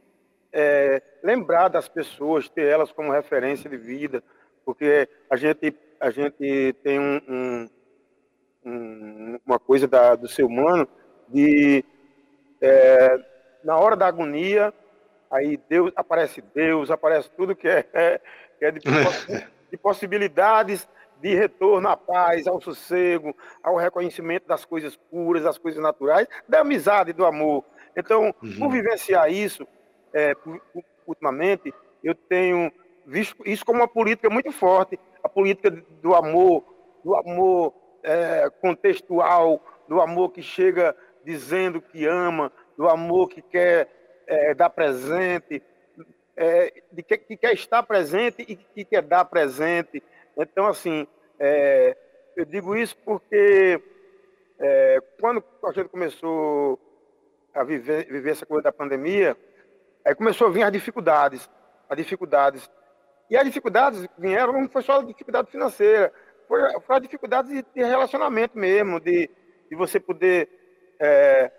[0.52, 4.20] é, lembrar das pessoas, ter elas como referência de vida,
[4.64, 7.70] porque a gente, a gente tem um, um,
[8.64, 10.88] um, uma coisa da, do ser humano
[11.28, 11.84] de,
[12.60, 13.18] é,
[13.62, 14.72] na hora da agonia,
[15.30, 18.20] aí Deus aparece Deus, aparece tudo que é, é,
[18.58, 18.80] que é de,
[19.70, 20.88] de possibilidades
[21.20, 26.60] de retorno à paz, ao sossego, ao reconhecimento das coisas puras, das coisas naturais, da
[26.60, 27.64] amizade, do amor.
[27.96, 28.58] Então, uhum.
[28.58, 29.66] por vivenciar isso,
[30.12, 30.36] é,
[31.06, 31.72] ultimamente,
[32.02, 32.70] eu tenho
[33.06, 36.64] visto isso como uma política muito forte, a política do amor,
[37.04, 43.88] do amor é, contextual, do amor que chega dizendo que ama, do amor que quer
[44.26, 45.62] é, dar presente,
[46.36, 50.02] é, de que, que, quer estar presente e que quer dar presente.
[50.36, 51.06] Então, assim,
[51.38, 51.96] é,
[52.36, 53.80] eu digo isso porque
[54.58, 56.78] é, quando a gente começou
[57.54, 59.36] a viver, viver essa coisa da pandemia,
[60.04, 61.48] aí começou a vir as dificuldades,
[61.88, 62.68] as dificuldades
[63.30, 66.12] e as dificuldades vieram não foi só a dificuldade financeira,
[66.46, 69.30] foi, foi a dificuldade de, de relacionamento mesmo, de,
[69.70, 70.48] de você poder
[71.00, 71.50] é,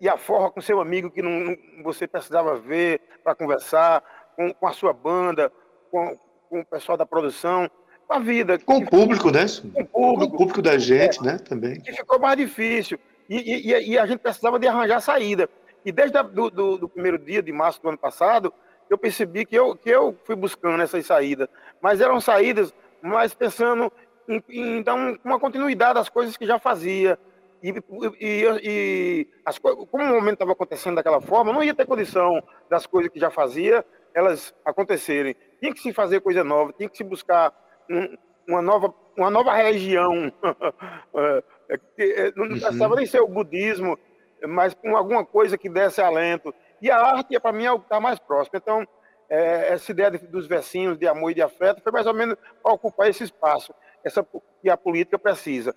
[0.00, 4.02] ir à forra com seu amigo que não, não você precisava ver para conversar,
[4.38, 5.52] com, com, a sua banda,
[5.90, 6.16] com,
[6.48, 7.68] com, o pessoal da produção,
[8.06, 8.58] com a vida.
[8.60, 9.44] Com o público, né?
[9.74, 11.38] Com o público, público da gente, é, né?
[11.38, 11.80] Também.
[11.80, 12.98] Que ficou mais difícil.
[13.28, 15.50] E, e, e, a gente precisava de arranjar saída.
[15.84, 18.54] E desde a, do, do, do primeiro dia de março do ano passado,
[18.88, 21.48] eu percebi que eu, que eu fui buscando essas saídas.
[21.80, 23.92] Mas eram saídas mais pensando
[24.28, 27.18] em, em dar uma continuidade às coisas que já fazia.
[27.62, 27.74] E,
[28.20, 32.86] e, e as, como o momento estava acontecendo daquela forma, não ia ter condição das
[32.86, 35.36] coisas que já fazia elas acontecerem.
[35.60, 37.52] Tinha que se fazer coisa nova, tinha que se buscar
[37.90, 38.16] um,
[38.48, 40.32] uma, nova, uma nova região.
[41.70, 42.58] É, é, é, não uhum.
[42.58, 43.98] precisava nem ser o budismo,
[44.46, 46.54] mas com alguma coisa que desse alento.
[46.80, 48.56] E a arte, para mim, é o que está mais próximo.
[48.56, 48.86] Então,
[49.28, 52.36] é, essa ideia de, dos versinhos de amor e de afeto foi mais ou menos
[52.62, 54.26] para ocupar esse espaço essa,
[54.60, 55.74] que a política precisa.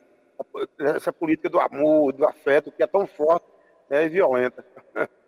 [0.79, 3.45] Essa política do amor, do afeto, que é tão forte
[3.89, 4.65] né, e violenta.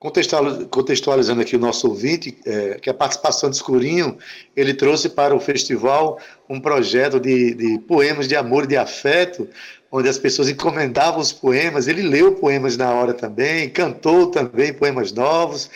[0.00, 4.16] Contextualizando aqui o nosso ouvinte, é, que a participação de Escurinho,
[4.56, 9.46] ele trouxe para o festival um projeto de, de poemas de amor e de afeto,
[9.92, 15.12] onde as pessoas encomendavam os poemas, ele leu poemas na hora também, cantou também poemas
[15.12, 15.68] novos,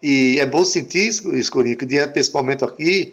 [0.00, 3.12] e é bom sentir, Escurinho, que diante desse momento aqui,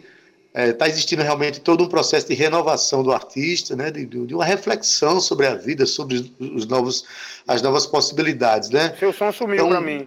[0.54, 4.32] está é, tá existindo realmente todo um processo de renovação do artista, né, de, de
[4.32, 7.04] uma reflexão sobre a vida, sobre os novos,
[7.48, 8.70] as novas possibilidades.
[8.70, 8.94] Né?
[8.96, 10.06] Seu som sumiu então, para mim.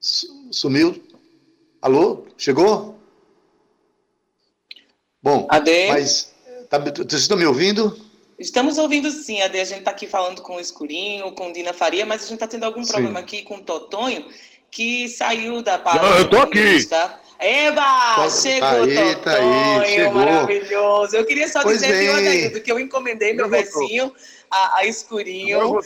[0.00, 1.02] Sumiu?
[1.82, 2.26] Alô?
[2.38, 2.98] Chegou?
[5.22, 5.88] Bom, Ade.
[5.88, 6.32] mas
[6.70, 7.98] tá, vocês estão me ouvindo?
[8.38, 9.60] Estamos ouvindo sim, Ade.
[9.60, 12.48] A gente está aqui falando com o Escurinho, com Dina Faria, mas a gente está
[12.48, 12.92] tendo algum sim.
[12.92, 14.26] problema aqui com o Totonho,
[14.70, 16.02] que saiu da parte.
[16.02, 16.86] Eu estou aqui!
[16.86, 17.20] Tá?
[17.38, 17.82] Eba!
[17.82, 20.14] Tá, chegou, aí, tá aí, chegou.
[20.14, 21.16] maravilhoso.
[21.16, 24.14] Eu queria só pois dizer, viu, Adaildo, que eu encomendei meu versinho
[24.50, 25.78] a, a Escurinho.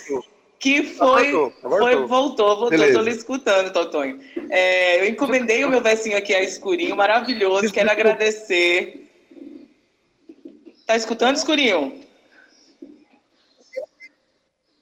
[0.65, 1.29] Que foi,
[1.63, 4.19] Agora foi voltou, voltou, estou lhe escutando, Totonho.
[4.49, 9.07] É, eu encomendei o meu versinho aqui a Escurinho, maravilhoso, quero agradecer.
[10.87, 12.01] Tá escutando, Escurinho?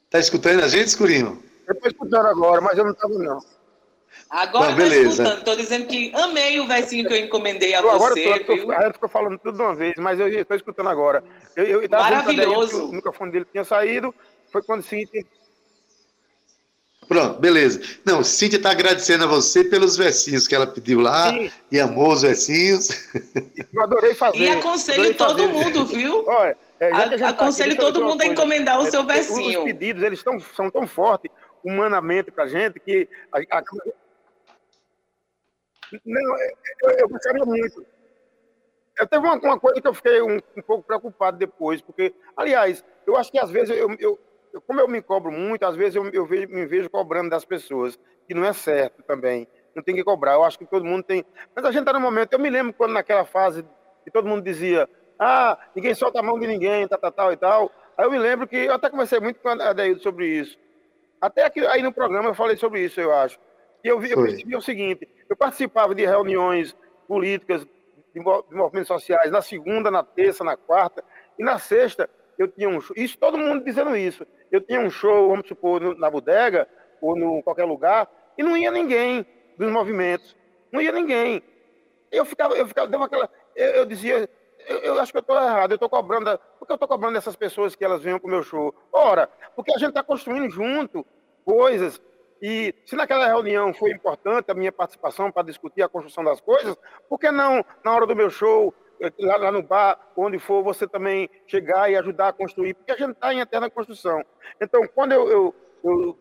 [0.08, 1.42] Tá escutando a gente, Escurinho?
[1.66, 3.40] Eu tô escutando agora, mas eu não estava não.
[4.30, 5.08] Agora tá, beleza.
[5.08, 8.24] escutando, estou dizendo que amei o versinho que eu encomendei a eu, agora você.
[8.28, 11.24] Agora eu a gente ficou falando tudo de uma vez, mas eu estou escutando agora.
[11.56, 12.84] Eu, eu, Maravilhoso.
[12.84, 14.14] o microfone dele tinha saído,
[14.52, 15.41] foi quando seguinte.
[17.12, 17.78] Pronto, beleza.
[18.06, 21.50] Não, Cíntia está agradecendo a você pelos versinhos que ela pediu lá Sim.
[21.70, 22.88] e amou os versinhos.
[23.70, 24.38] Eu adorei fazer.
[24.38, 25.52] E aconselho todo fazer.
[25.52, 26.24] mundo, viu?
[26.26, 29.58] Olha, é, tá aconselho tá todo mundo a encomendar o é, seu versinho.
[29.58, 31.30] Os pedidos eles tão, são tão fortes
[31.62, 33.06] humanamente para a gente que.
[33.30, 33.62] A, a...
[36.02, 36.36] Não,
[36.82, 37.84] eu, eu gostaria muito.
[38.98, 42.82] Eu teve uma, uma, coisa que eu fiquei um, um, pouco preocupado depois, porque, aliás,
[43.06, 44.18] eu acho que às vezes eu, eu
[44.60, 47.98] como eu me cobro muito, às vezes eu, eu vejo, me vejo cobrando das pessoas,
[48.26, 49.48] que não é certo também.
[49.74, 50.34] Não tem que cobrar.
[50.34, 51.24] Eu acho que todo mundo tem.
[51.54, 52.32] Mas a gente está no momento.
[52.32, 53.64] Eu me lembro quando naquela fase
[54.04, 54.88] que todo mundo dizia:
[55.18, 57.70] ah, ninguém solta a mão de ninguém, tal, tal, tal e tal.
[57.96, 60.58] Aí eu me lembro que eu até conversei muito com a Adeildo sobre isso.
[61.20, 63.38] Até aqui, aí no programa eu falei sobre isso, eu acho.
[63.84, 66.76] E eu, vi, eu percebi o seguinte: eu participava de reuniões
[67.08, 67.66] políticas,
[68.14, 71.02] de movimentos sociais, na segunda, na terça, na quarta,
[71.38, 72.08] e na sexta
[72.42, 72.94] eu tinha um show.
[72.96, 76.68] Isso todo mundo dizendo isso eu tinha um show, vamos supor, na bodega
[77.00, 79.26] ou em qualquer lugar, e não ia ninguém
[79.58, 80.36] dos movimentos.
[80.70, 81.42] Não ia ninguém.
[82.10, 83.28] Eu ficava, eu ficava, deu aquela.
[83.56, 84.28] Eu, eu dizia,
[84.68, 86.38] eu, eu, acho que eu estou errado, eu estou cobrando.
[86.58, 88.74] Por que eu estou cobrando dessas pessoas que elas venham para o meu show?
[88.92, 91.04] Ora, porque a gente está construindo junto
[91.44, 92.00] coisas.
[92.40, 96.76] E se naquela reunião foi importante a minha participação para discutir a construção das coisas,
[97.08, 98.74] por que não, na hora do meu show,
[99.18, 102.96] lá, lá, no bar, onde for, você também chegar e ajudar a construir, porque a
[102.96, 104.24] gente está em eterna construção.
[104.60, 106.18] Então, quando eu, eu, eu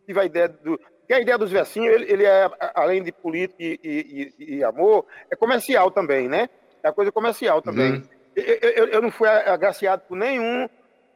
[0.00, 0.78] tive a ideia do.
[1.06, 5.04] Que a ideia dos versinhos, ele, ele é, além de político e, e, e, amor,
[5.30, 6.48] é comercial também, né?
[6.82, 7.94] É a coisa comercial também.
[7.94, 8.02] Uhum.
[8.36, 10.68] Eu, eu, eu, não fui agraciado por nenhum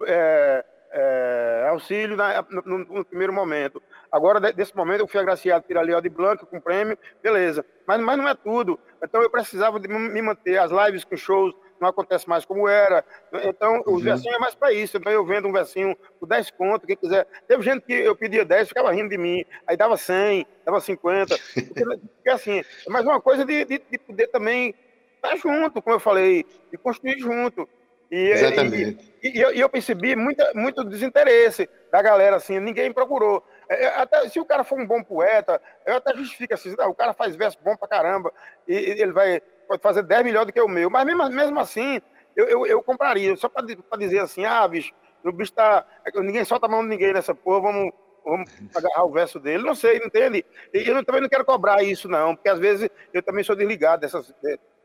[0.04, 3.82] é, é, auxílio na, no, no, primeiro momento.
[4.16, 7.62] Agora, desse momento, eu fui agraciado pela Leo de Blanco com prêmio, beleza.
[7.86, 8.80] Mas, mas não é tudo.
[9.02, 10.56] Então, eu precisava de me manter.
[10.56, 13.04] As lives com shows não acontece mais como era.
[13.44, 13.96] Então, uhum.
[13.96, 14.96] o versinho é mais para isso.
[14.96, 17.26] Então, eu vendo um versinho por 10 conto, quem quiser.
[17.46, 19.44] Teve gente que eu pedia 10, ficava rindo de mim.
[19.66, 21.36] Aí dava 100, dava 50.
[21.36, 24.74] Porque, porque assim, é mais uma coisa de, de, de poder também
[25.16, 27.68] estar tá junto, como eu falei, de construir junto.
[28.10, 29.12] E, Exatamente.
[29.22, 33.44] E, e, e eu, percebi muita, muito desinteresse da galera, assim, ninguém procurou.
[33.68, 36.94] É, é, até, se o cara for um bom poeta, eu até justifico assim, o
[36.94, 38.32] cara faz verso bom pra caramba,
[38.66, 42.00] e, ele vai pode fazer 10 melhor do que o meu, mas mesmo, mesmo assim,
[42.36, 43.66] eu, eu, eu compraria, só para
[43.98, 44.92] dizer assim, ah, bicho,
[45.24, 45.84] o bicho tá.
[46.14, 47.92] Ninguém solta a mão de ninguém nessa porra, vamos,
[48.24, 49.64] vamos agarrar o verso dele.
[49.64, 50.44] Não sei, entende?
[50.72, 54.02] E eu também não quero cobrar isso, não, porque às vezes eu também sou desligado
[54.02, 54.32] dessas,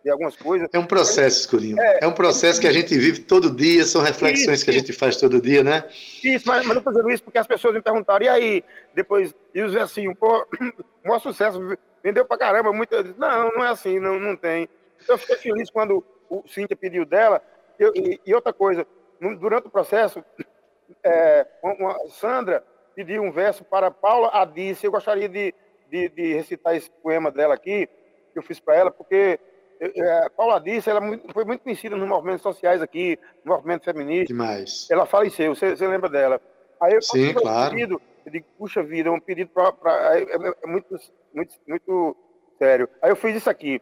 [0.04, 0.68] de algumas coisas.
[0.74, 1.80] É um processo, Escurinho.
[1.80, 4.74] É, é um processo que a gente vive todo dia, são reflexões isso, que a
[4.74, 5.86] gente faz todo dia, né?
[6.24, 8.64] Isso, mas, mas eu estou fazendo isso porque as pessoas me perguntaram, e aí,
[8.96, 10.46] depois, e os assim, pô,
[11.06, 11.60] maior sucesso,
[12.04, 12.96] vendeu pra caramba, muito.
[13.18, 14.68] Não, não é assim, não, não tem.
[15.02, 17.42] Então eu fiquei feliz quando o Cíntia pediu dela.
[17.78, 18.86] Eu, e, e, outra coisa,
[19.40, 20.24] durante o processo,
[21.04, 22.64] é, uma, Sandra
[22.96, 24.86] pediu um verso para Paula Adice.
[24.86, 25.54] Eu gostaria de,
[25.90, 27.88] de, de recitar esse poema dela aqui,
[28.32, 29.40] que eu fiz para ela, porque
[29.82, 31.02] é, Paula disse, ela
[31.34, 34.28] foi muito conhecida nos movimentos sociais aqui, no movimento feminista.
[34.28, 34.88] Demais.
[34.91, 36.39] Ela faleceu, você, você lembra dela?
[36.80, 37.74] Aí eu, Sim, claro.
[37.74, 39.74] Pedido, eu digo, puxa vida, é um pedido para.
[40.15, 40.96] É, é, é, muito,
[41.34, 42.15] muito, muito
[42.60, 42.88] sério.
[43.02, 43.82] Aí eu fiz isso aqui.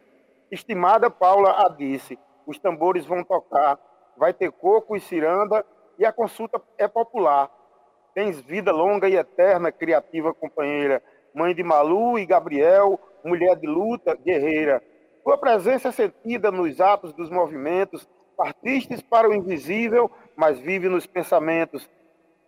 [0.50, 3.78] Estimada Paula Adice, os tambores vão tocar,
[4.16, 5.64] vai ter coco e ciranda
[5.98, 7.50] e a consulta é popular.
[8.14, 11.02] Tens vida longa e eterna, criativa companheira,
[11.34, 14.82] mãe de Malu e Gabriel, mulher de luta, guerreira
[15.30, 21.06] tua presença é sentida nos atos dos movimentos, partistes para o invisível, mas vive nos
[21.06, 21.88] pensamentos.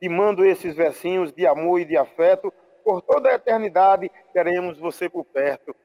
[0.01, 2.53] Te mando esses versinhos de amor e de afeto.
[2.85, 5.77] Por toda a eternidade, queremos você por perto.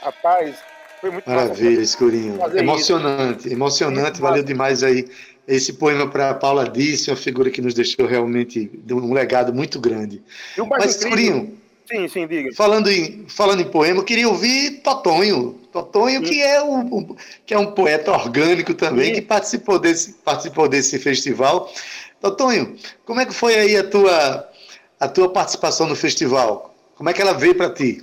[0.00, 0.60] Rapaz,
[1.00, 2.40] foi muito Maravilha, Escurinho.
[2.56, 3.54] Emocionante, isso.
[3.54, 4.20] emocionante.
[4.20, 5.08] Valeu demais aí
[5.46, 10.20] esse poema para Paula Disse, uma figura que nos deixou realmente um legado muito grande.
[10.68, 11.56] Mas, Escurinho,
[11.92, 12.54] Sim, sim, diga.
[12.54, 15.60] Falando em, falando em poema, eu queria ouvir Totonho.
[15.70, 19.14] Totonho, que é, um, que é um poeta orgânico também, sim.
[19.16, 21.70] que participou desse, participou desse festival.
[22.18, 24.50] Totonho, como é que foi aí a tua,
[24.98, 26.74] a tua participação no festival?
[26.94, 28.02] Como é que ela veio para ti?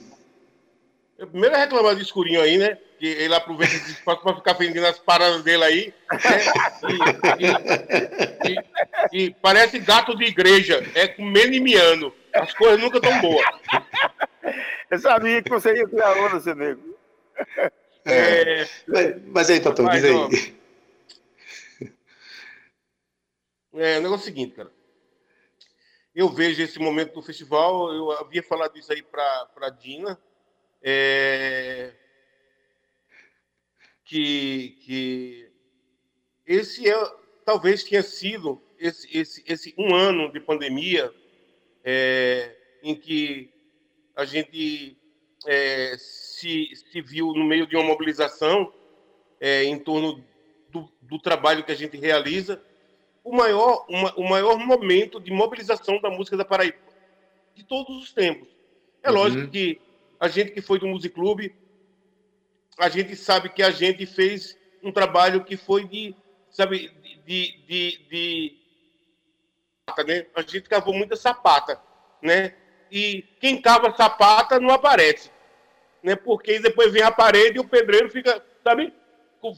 [1.17, 2.77] Eu primeiro é reclamar de escurinho aí, né?
[2.99, 5.93] Que ele aproveita esse espaço para ficar vendendo as paradas dele aí.
[6.11, 6.19] Né?
[8.41, 12.13] E, e, e, parece gato de igreja, é com menimiano.
[12.33, 13.45] As coisas nunca tão boas.
[14.89, 16.97] Eu sabia que você ia tirar onda, seu nego.
[18.05, 20.59] É, mas, mas aí, Totão, diz aí.
[23.73, 24.71] É, o negócio é o seguinte, cara.
[26.15, 30.19] Eu vejo esse momento do festival, eu havia falado isso aí para a Dina,
[30.81, 31.93] é,
[34.03, 35.51] que, que
[36.45, 36.95] esse é,
[37.45, 41.13] talvez tenha sido esse, esse, esse um ano de pandemia
[41.83, 43.49] é, em que
[44.15, 44.97] a gente
[45.47, 48.73] é, se, se viu no meio de uma mobilização
[49.39, 50.23] é, em torno
[50.69, 52.61] do, do, trabalho que a gente realiza,
[53.23, 56.77] o maior, uma, o maior momento de mobilização da música da Paraíba,
[57.55, 58.47] de todos os tempos.
[59.01, 59.15] É uhum.
[59.15, 59.79] lógico que
[60.19, 61.49] a gente que foi do Music Club,
[62.77, 66.15] a gente sabe que a gente fez um trabalho que foi de,
[66.49, 68.57] sabe, de, de, de, de
[70.03, 70.25] né?
[70.35, 71.79] A gente cavou muita sapata,
[72.21, 72.53] né?
[72.91, 75.29] E quem cava sapata não aparece,
[76.01, 76.15] né?
[76.15, 78.93] Porque depois vem a parede e o pedreiro fica, sabe?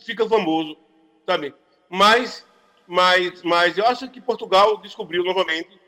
[0.03, 0.77] Fica famoso,
[1.25, 1.53] sabe?
[1.89, 2.45] Mas,
[2.87, 5.79] mas, mas eu acho que Portugal descobriu novamente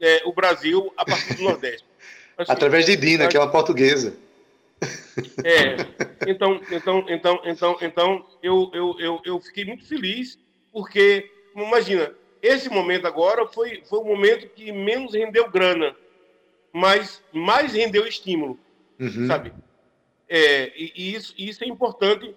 [0.00, 1.86] é, o Brasil a partir do Nordeste.
[2.38, 4.16] Assim, Através de Dina, que é uma portuguesa.
[5.42, 5.74] É,
[6.28, 10.38] então, então, então, então, então, eu, eu, eu, eu fiquei muito feliz,
[10.72, 15.96] porque, imagina, esse momento agora foi, foi o momento que menos rendeu grana,
[16.72, 18.58] mas mais rendeu estímulo,
[18.98, 19.26] uhum.
[19.26, 19.52] sabe?
[20.28, 22.34] É, e, e isso, isso é importante,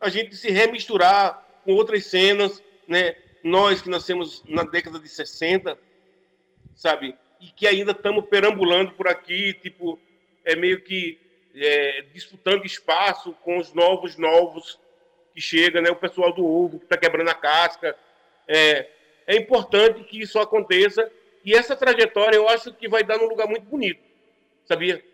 [0.00, 3.16] a gente se remisturar com outras cenas, né?
[3.42, 5.78] Nós que nascemos na década de 60,
[6.74, 7.16] sabe?
[7.40, 9.98] e que ainda estamos perambulando por aqui, tipo,
[10.44, 11.18] é meio que
[11.54, 14.78] é, disputando espaço com os novos novos
[15.34, 15.90] que chegam, né?
[15.90, 17.96] O pessoal do ovo que está quebrando a casca.
[18.46, 18.88] É,
[19.28, 21.08] é importante que isso aconteça
[21.44, 24.00] e essa trajetória eu acho que vai dar num lugar muito bonito,
[24.64, 25.04] sabia?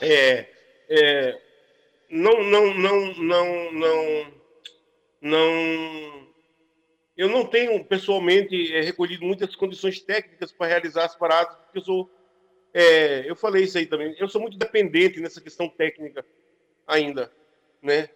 [0.00, 0.46] É,
[0.88, 1.40] é,
[2.10, 4.32] não, não, não, não, não,
[5.20, 6.26] não
[7.16, 11.82] eu não tenho pessoalmente é, recolhido muitas condições técnicas para realizar as paradas, porque eu
[11.82, 12.10] sou.
[12.72, 14.14] É, eu falei isso aí também.
[14.18, 16.24] Eu sou muito dependente nessa questão técnica
[16.86, 17.32] ainda,
[17.80, 18.10] né?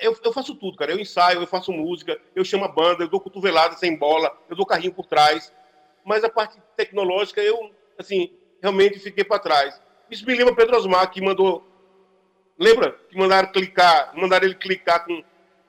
[0.00, 0.92] Eu, eu, faço tudo, cara.
[0.92, 4.56] Eu ensaio, eu faço música, eu chamo a banda, eu dou cotovelada sem bola, eu
[4.56, 5.52] dou carrinho por trás.
[6.04, 9.80] Mas a parte tecnológica, eu, assim, realmente fiquei para trás.
[10.10, 11.66] Isso me lembra Pedro Osmar, que mandou.
[12.58, 12.92] Lembra?
[13.08, 15.22] Que mandaram clicar, mandaram ele clicar com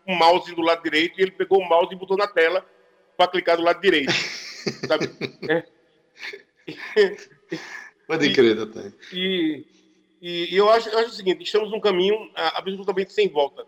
[0.08, 2.66] um mouse do lado direito e ele pegou o mouse e botou na tela
[3.18, 4.12] para clicar do lado direito.
[4.88, 5.10] sabe?
[5.50, 5.64] É.
[8.08, 8.94] Pode crer, Natan.
[9.12, 9.66] E,
[10.22, 13.66] e, e, eu, acho, eu acho o seguinte: estamos num caminho absolutamente sem volta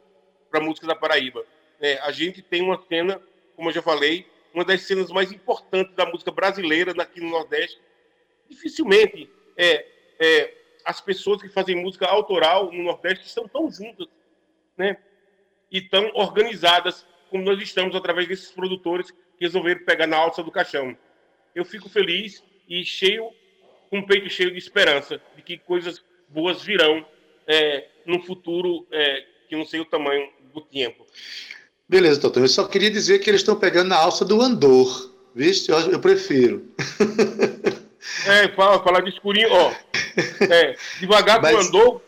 [0.51, 1.43] para a música da Paraíba.
[1.79, 3.19] É, a gente tem uma cena,
[3.55, 7.79] como eu já falei, uma das cenas mais importantes da música brasileira aqui no Nordeste.
[8.49, 9.87] Dificilmente é,
[10.19, 10.53] é,
[10.85, 14.07] as pessoas que fazem música autoral no Nordeste estão tão juntas.
[14.77, 14.97] Né?
[15.71, 20.51] e tão organizadas como nós estamos através desses produtores que resolveram pegar na alça do
[20.51, 20.97] caixão.
[21.55, 23.31] Eu fico feliz e cheio,
[23.89, 27.05] com um peito cheio de esperança de que coisas boas virão
[27.47, 31.05] é, no futuro é, que não sei o tamanho do tempo.
[31.87, 32.41] Beleza, doutor.
[32.43, 35.11] Eu só queria dizer que eles estão pegando na alça do Andor.
[35.35, 35.71] Viste?
[35.71, 36.65] Eu, eu prefiro.
[38.25, 39.71] É, fala, fala de escurinho, ó.
[40.49, 41.51] É, devagar Mas...
[41.51, 42.01] com o Andor,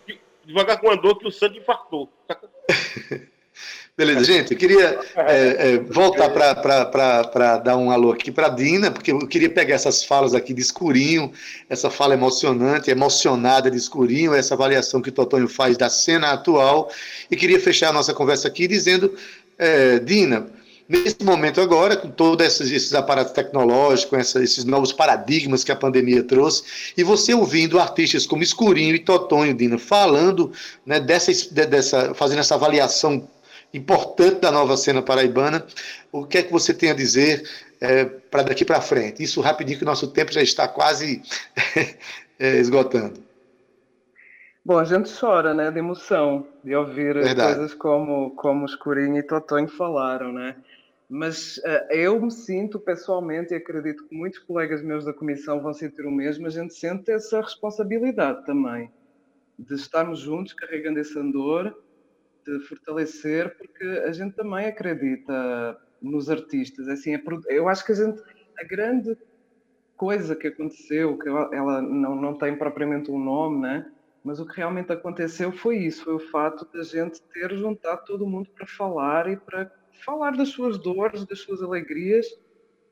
[0.43, 2.11] devagar com o Andor que o sangue infartou.
[3.95, 9.11] Beleza, gente, eu queria é, é, voltar para dar um alô aqui para Dina, porque
[9.11, 11.31] eu queria pegar essas falas aqui de escurinho,
[11.69, 16.89] essa fala emocionante, emocionada de escurinho, essa avaliação que o Totonho faz da cena atual,
[17.29, 19.13] e queria fechar a nossa conversa aqui dizendo,
[19.59, 20.47] é, Dina,
[20.89, 25.75] nesse momento agora, com todos esses, esses aparatos tecnológicos, essa, esses novos paradigmas que a
[25.75, 26.63] pandemia trouxe,
[26.97, 30.51] e você ouvindo artistas como Escurinho e Totonho, Dina, falando
[30.83, 33.29] né, dessa, dessa, fazendo essa avaliação
[33.73, 35.65] importante da nova cena paraibana.
[36.11, 37.49] O que é que você tem a dizer
[37.81, 39.23] é, para daqui para frente?
[39.23, 41.21] Isso rapidinho, que o nosso tempo já está quase
[42.37, 43.19] é, esgotando.
[44.65, 47.55] Bom, a gente chora, né, de emoção, de ouvir Verdade.
[47.55, 50.55] coisas como, como Escurinho e Totonho falaram, né?
[51.09, 55.73] Mas uh, eu me sinto pessoalmente, e acredito que muitos colegas meus da comissão vão
[55.73, 58.89] sentir o mesmo, a gente sente essa responsabilidade também,
[59.59, 61.77] de estarmos juntos carregando esse andor
[62.45, 66.87] de fortalecer, porque a gente também acredita nos artistas.
[66.87, 67.17] Assim,
[67.47, 68.21] eu acho que a gente,
[68.59, 69.17] a grande
[69.95, 73.91] coisa que aconteceu, que ela não, não tem propriamente um nome, né?
[74.23, 78.05] mas o que realmente aconteceu foi isso, foi o fato de a gente ter juntado
[78.05, 79.69] todo mundo para falar e para
[80.05, 82.25] falar das suas dores, das suas alegrias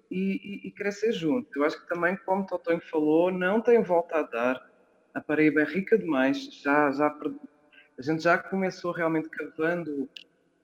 [0.09, 1.47] e, e, e crescer junto.
[1.55, 4.71] Eu acho que também, como o Totonho falou, não tem volta a dar.
[5.13, 7.09] A Paraíba é rica demais, já, já
[7.97, 10.09] a gente já começou realmente cavando,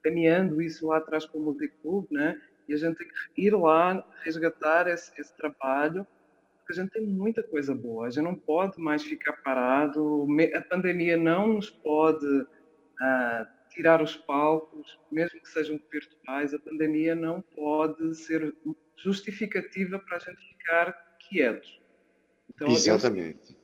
[0.02, 2.40] caminhando isso lá atrás com o Multiclube, né?
[2.68, 6.06] E a gente tem que ir lá resgatar esse, esse trabalho,
[6.58, 8.06] porque a gente tem muita coisa boa.
[8.06, 10.26] A gente não pode mais ficar parado.
[10.54, 16.52] A pandemia não nos pode uh, tirar os palcos, mesmo que sejam virtuais.
[16.52, 18.54] A pandemia não pode ser
[18.96, 20.92] justificativa para a gente ficar
[21.28, 21.80] quietos.
[22.50, 23.56] Então, Exatamente.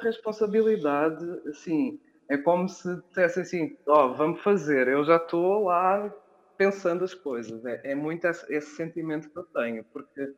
[0.00, 6.12] responsabilidade, assim, é como se dissessem assim, ó, oh, vamos fazer, eu já estou lá
[6.56, 7.64] pensando as coisas.
[7.64, 10.34] É, é muito esse, esse, sentimento que eu tenho, porque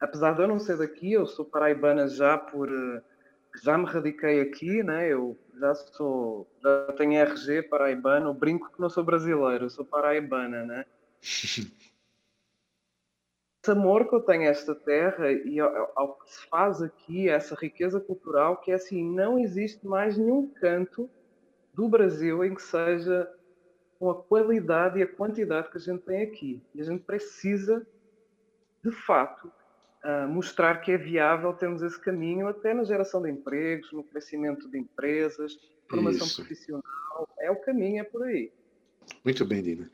[0.00, 2.70] apesar de eu não ser daqui, eu sou paraibana já por
[3.62, 5.08] já me radiquei aqui, né?
[5.08, 10.84] Eu já sou, já tenho RG paraibano, brinco que não sou brasileiro, sou paraibana, né?
[13.62, 17.28] Esse amor que eu tenho a esta terra e ao, ao, que se faz aqui,
[17.28, 21.08] essa riqueza cultural, que é assim, não existe mais nenhum canto
[21.72, 23.32] do Brasil em que seja
[24.00, 26.60] com a qualidade e a quantidade que a gente tem aqui.
[26.74, 27.86] E a gente precisa,
[28.84, 33.92] de fato, uh, mostrar que é viável termos esse caminho até na geração de empregos,
[33.92, 35.56] no crescimento de empresas,
[35.88, 36.36] formação Isso.
[36.42, 37.28] profissional.
[37.38, 38.50] É o caminho, é por aí.
[39.24, 39.88] Muito bem, Dina.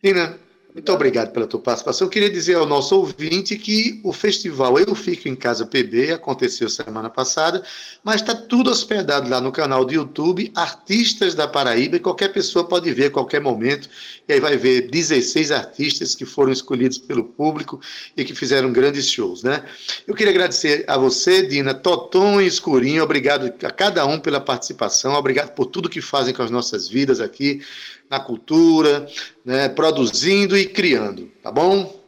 [0.00, 0.38] Dina,
[0.74, 2.06] muito obrigado pela tua participação.
[2.06, 6.68] Eu queria dizer ao nosso ouvinte que o festival Eu Fico em Casa PB aconteceu
[6.68, 7.64] semana passada,
[8.04, 12.68] mas está tudo hospedado lá no canal do YouTube, Artistas da Paraíba, e qualquer pessoa
[12.68, 13.88] pode ver a qualquer momento.
[14.28, 17.80] E aí vai ver 16 artistas que foram escolhidos pelo público
[18.14, 19.64] e que fizeram grandes shows, né?
[20.06, 25.14] Eu queria agradecer a você, Dina, Toton e Escurinho, obrigado a cada um pela participação,
[25.14, 27.62] obrigado por tudo que fazem com as nossas vidas aqui
[28.10, 29.06] na cultura,
[29.44, 31.98] né, produzindo e criando, tá bom?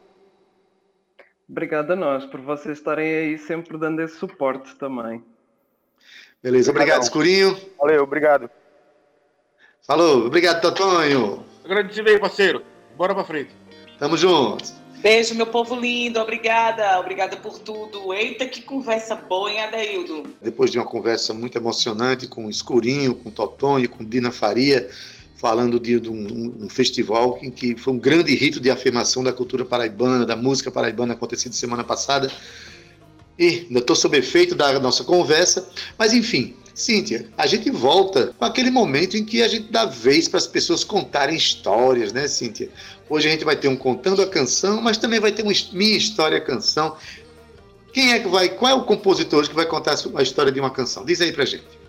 [1.47, 5.23] Obrigado a nós por vocês estarem aí sempre dando esse suporte também.
[6.41, 7.55] Beleza, obrigado, Escurinho.
[7.77, 8.49] Valeu, obrigado.
[9.85, 11.45] Falou, obrigado, Totonho.
[11.63, 12.63] Agradecido aí, parceiro.
[12.95, 13.51] Bora pra frente.
[13.99, 14.81] Tamo junto.
[15.01, 16.19] Beijo, meu povo lindo.
[16.19, 16.99] Obrigada.
[16.99, 18.13] Obrigada por tudo.
[18.13, 20.23] Eita, que conversa boa, hein, Adaildo?
[20.41, 24.89] Depois de uma conversa muito emocionante com o Escurinho, com o Totonho, com Dina Faria,
[25.41, 29.33] falando de, de um, um, festival em que foi um grande rito de afirmação da
[29.33, 32.31] cultura paraibana, da música paraibana acontecido semana passada.
[33.39, 35.67] E ainda estou sob efeito da nossa conversa,
[35.97, 40.27] mas enfim, Cíntia, a gente volta com aquele momento em que a gente dá vez
[40.27, 42.69] para as pessoas contarem histórias, né, Cíntia?
[43.09, 45.97] Hoje a gente vai ter um contando a canção, mas também vai ter um minha
[45.97, 46.95] história canção.
[47.91, 48.47] Quem é que vai?
[48.47, 51.03] Qual é o compositor que vai contar a história de uma canção?
[51.03, 51.80] Diz aí pra gente.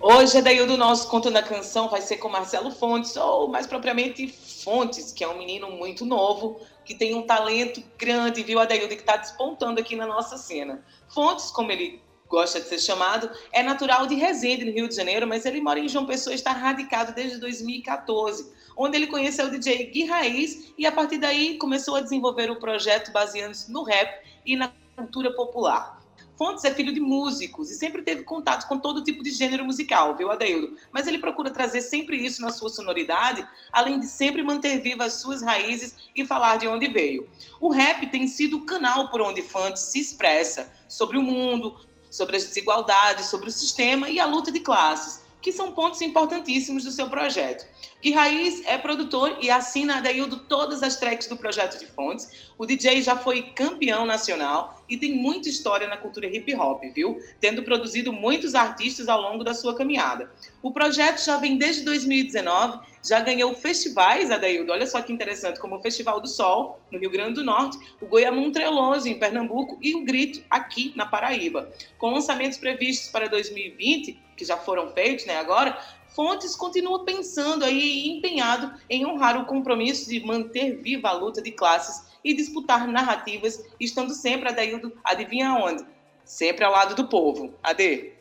[0.00, 3.66] Hoje, daí o do nosso Conto na Canção vai ser com Marcelo Fontes, ou mais
[3.66, 8.94] propriamente Fontes, que é um menino muito novo, que tem um talento grande, viu, Adaildo,
[8.94, 10.84] que está despontando aqui na nossa cena.
[11.08, 15.26] Fontes, como ele gosta de ser chamado, é natural de Resende, no Rio de Janeiro,
[15.26, 19.50] mas ele mora em João Pessoa e está radicado desde 2014, onde ele conheceu o
[19.50, 24.24] DJ Gui Raiz e a partir daí começou a desenvolver o projeto baseando-se no rap
[24.46, 25.97] e na cultura popular.
[26.38, 30.14] Fontes é filho de músicos e sempre teve contato com todo tipo de gênero musical,
[30.14, 30.76] viu, Adeildo?
[30.92, 35.20] Mas ele procura trazer sempre isso na sua sonoridade, além de sempre manter vivas as
[35.20, 37.28] suas raízes e falar de onde veio.
[37.60, 41.74] O rap tem sido o canal por onde Fontes se expressa sobre o mundo,
[42.08, 46.84] sobre as desigualdades, sobre o sistema e a luta de classes, que são pontos importantíssimos
[46.84, 47.66] do seu projeto.
[48.00, 52.48] Gui Raiz é produtor e assina a todas as tracks do projeto de Fontes.
[52.56, 57.20] O DJ já foi campeão nacional e tem muita história na cultura hip hop, viu?
[57.40, 60.30] Tendo produzido muitos artistas ao longo da sua caminhada.
[60.62, 65.76] O projeto já vem desde 2019, já ganhou festivais, Adaildo, olha só que interessante, como
[65.76, 69.94] o Festival do Sol, no Rio Grande do Norte, o Goiamum Treloso, em Pernambuco, e
[69.94, 71.70] o Grito, aqui na Paraíba.
[71.96, 75.78] Com lançamentos previstos para 2020, que já foram feitos né, agora,
[76.14, 81.40] Fontes continua pensando aí e empenhado em honrar o compromisso de manter viva a luta
[81.40, 85.84] de classes e disputar narrativas, estando sempre, Adaildo, adivinha onde?
[86.24, 87.54] Sempre ao lado do povo.
[87.62, 88.12] Ade.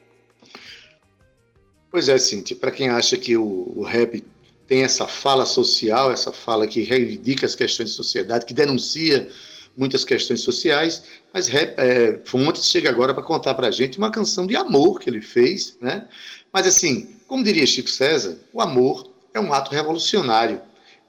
[1.89, 4.23] Pois é, Cintia, para quem acha que o, o rap
[4.67, 9.29] tem essa fala social, essa fala que reivindica as questões de sociedade, que denuncia
[9.75, 14.45] muitas questões sociais, mas é, Fontes chega agora para contar para a gente uma canção
[14.45, 16.07] de amor que ele fez, né?
[16.51, 20.61] Mas assim, como diria Chico César, o amor é um ato revolucionário.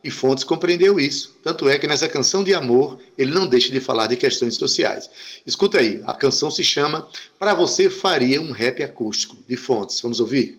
[0.02, 1.36] E Fontes compreendeu isso.
[1.42, 5.10] Tanto é que nessa canção de amor, ele não deixa de falar de questões sociais.
[5.44, 7.08] Escuta aí, a canção se chama
[7.38, 10.00] Para Você Faria um Rap Acústico, de Fontes.
[10.00, 10.58] Vamos ouvir?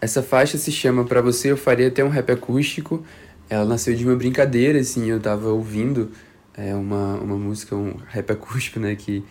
[0.00, 3.04] Essa faixa se chama Para Você Eu Faria Até um Rap Acústico.
[3.48, 6.10] Ela nasceu de uma brincadeira, assim, eu tava ouvindo
[6.54, 9.22] é, uma, uma música, um rap acústico, né, que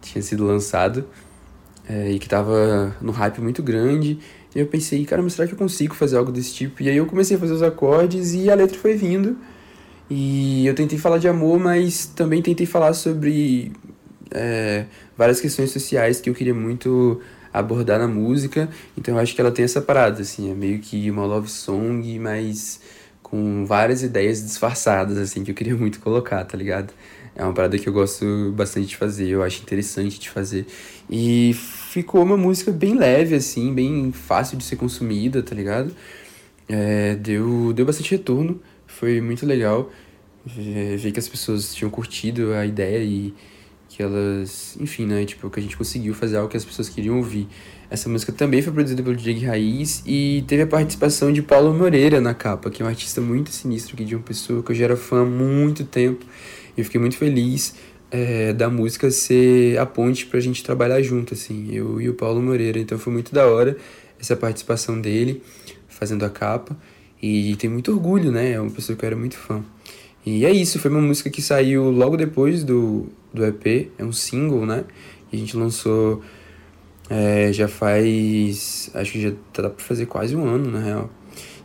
[0.00, 1.08] tinha sido lançado
[1.88, 4.18] é, e que tava no hype muito grande.
[4.54, 6.82] E eu pensei, caramba, será que eu consigo fazer algo desse tipo?
[6.82, 9.36] E aí eu comecei a fazer os acordes e a letra foi vindo.
[10.10, 13.72] E eu tentei falar de amor, mas também tentei falar sobre
[14.30, 14.84] é,
[15.16, 17.20] várias questões sociais que eu queria muito
[17.52, 18.68] abordar na música.
[18.96, 22.18] Então eu acho que ela tem essa parada, assim, é meio que uma love song,
[22.18, 22.80] mas
[23.22, 26.92] com várias ideias disfarçadas, assim, que eu queria muito colocar, tá ligado?
[27.34, 30.66] É uma parada que eu gosto bastante de fazer, eu acho interessante de fazer.
[31.14, 35.94] E ficou uma música bem leve, assim, bem fácil de ser consumida, tá ligado?
[36.66, 39.90] É, deu, deu bastante retorno, foi muito legal
[40.46, 43.34] ver que as pessoas tinham curtido a ideia e
[43.90, 47.18] que elas, enfim, né, tipo, que a gente conseguiu fazer algo que as pessoas queriam
[47.18, 47.46] ouvir.
[47.90, 52.22] Essa música também foi produzida pelo Diego Raiz e teve a participação de Paulo Moreira
[52.22, 54.84] na capa, que é um artista muito sinistro aqui de uma pessoa que eu já
[54.84, 56.24] era fã há muito tempo.
[56.74, 57.74] Eu fiquei muito feliz
[58.12, 62.42] é, da música ser a ponte pra gente trabalhar junto, assim, eu e o Paulo
[62.42, 62.78] Moreira.
[62.78, 63.76] Então foi muito da hora
[64.20, 65.42] essa participação dele
[65.88, 66.76] fazendo a capa.
[67.22, 68.52] E tem muito orgulho, né?
[68.52, 69.64] É uma pessoa que eu era muito fã.
[70.26, 74.12] E é isso, foi uma música que saiu logo depois do, do EP, é um
[74.12, 74.84] single, né?
[75.32, 76.22] E a gente lançou
[77.08, 78.90] é, já faz.
[78.94, 81.10] Acho que já tá pra fazer quase um ano, na real.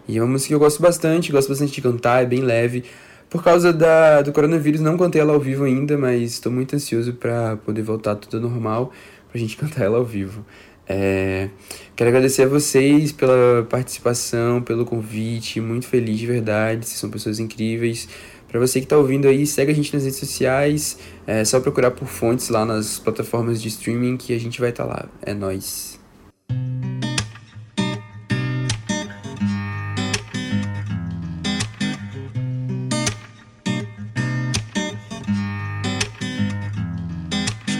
[0.07, 2.85] E é uma música que eu gosto bastante, gosto bastante de cantar, é bem leve.
[3.29, 7.13] Por causa da, do coronavírus, não cantei ela ao vivo ainda, mas estou muito ansioso
[7.13, 8.91] para poder voltar tudo normal,
[9.29, 10.45] pra gente cantar ela ao vivo.
[10.89, 11.49] É,
[11.95, 17.39] quero agradecer a vocês pela participação, pelo convite, muito feliz de verdade, vocês são pessoas
[17.39, 18.07] incríveis.
[18.47, 20.97] Para você que está ouvindo aí, segue a gente nas redes sociais.
[21.25, 24.85] É só procurar por fontes lá nas plataformas de streaming que a gente vai estar
[24.85, 25.05] tá lá.
[25.21, 25.99] É nós.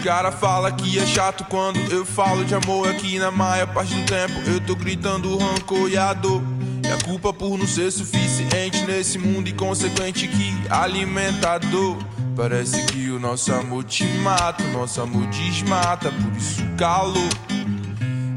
[0.08, 4.06] Cara fala que é chato quando eu falo de amor aqui na maior parte do
[4.06, 4.32] tempo.
[4.46, 6.42] Eu tô gritando rancor e a dor.
[6.82, 11.98] E a culpa por não ser suficiente nesse mundo inconsequente que alimentador.
[12.34, 17.28] Parece que o nosso amor te mata, o nosso amor desmata, por isso calor.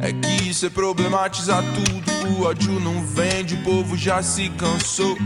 [0.01, 5.17] É que isso é problematizar tudo, o ódio não vende, o povo já se cansou.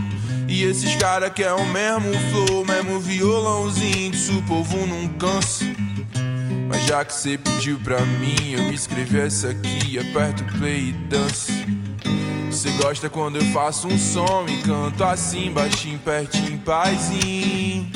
[0.46, 5.65] E esses caras querem o mesmo flow, mesmo violãozinho, isso o povo não cansa.
[6.76, 10.92] Mas já que você pediu pra mim, eu me escrevi essa aqui, aperto play e
[10.92, 11.50] dança.
[12.50, 17.90] Você gosta quando eu faço um som e canto assim, baixinho, pertinho, paizinho.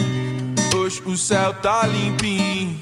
[0.75, 2.75] Hoje o céu tá limpinho,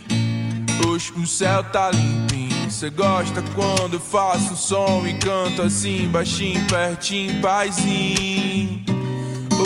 [0.86, 2.70] hoje o céu tá limpinho.
[2.70, 8.84] Você gosta quando eu faço um som e canto assim, baixinho, pertinho, paizinho.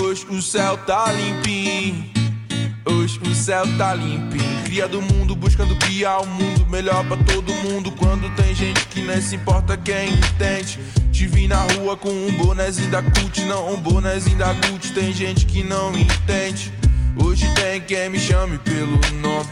[0.03, 2.11] Hoje o céu tá limpinho,
[2.85, 4.63] hoje o céu tá limpinho.
[4.65, 7.93] Cria do mundo buscando criar um mundo melhor pra todo mundo.
[7.93, 10.79] Quando tem gente que nem se importa quem entende.
[11.13, 14.93] Te vi na rua com um bonezinho da CUT, não um bonezinho da CUT.
[14.93, 16.73] Tem gente que não entende.
[17.17, 19.51] Hoje tem quem me chame pelo nome,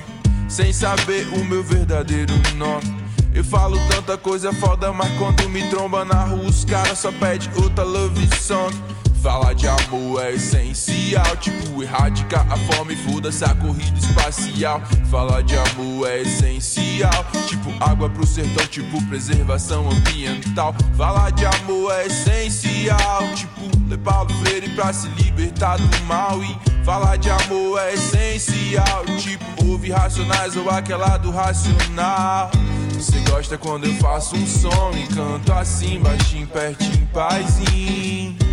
[0.49, 3.01] sem saber o meu verdadeiro nome.
[3.35, 7.49] Eu falo tanta coisa foda, mas quando me tromba na rua, os caras só pedem
[7.57, 8.75] outra love song.
[9.23, 14.81] Falar de amor é essencial, tipo erradicar a fome, foda-se a corrida espacial.
[15.11, 20.75] Falar de amor é essencial, tipo água pro sertão, tipo preservação ambiental.
[20.97, 23.61] Falar de amor é essencial, tipo
[23.91, 26.43] ler Paulo Freire pra se libertar do mal.
[26.43, 32.51] E falar de amor é essencial, tipo ouvir racionais ou aquela do racional.
[32.95, 38.50] Você gosta quando eu faço um som e canto assim, baixinho, pertinho, paizinho.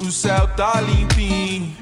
[0.00, 1.76] Hoje o céu tá limpinho.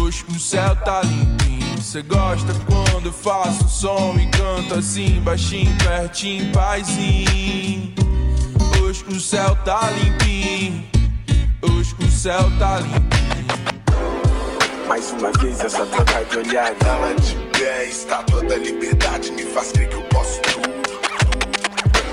[0.00, 1.82] Hoje o céu tá limpinho.
[1.82, 7.92] Cê gosta quando eu faço som e canto assim, baixinho, pertinho, paizinho.
[8.80, 10.82] Hoje o céu tá limpinho.
[11.62, 13.06] Hoje o céu tá limpinho.
[14.88, 16.74] Mais uma vez essa troca de olhar.
[16.80, 20.70] Ela de pé, estátua da liberdade, me faz crer que eu posso tudo.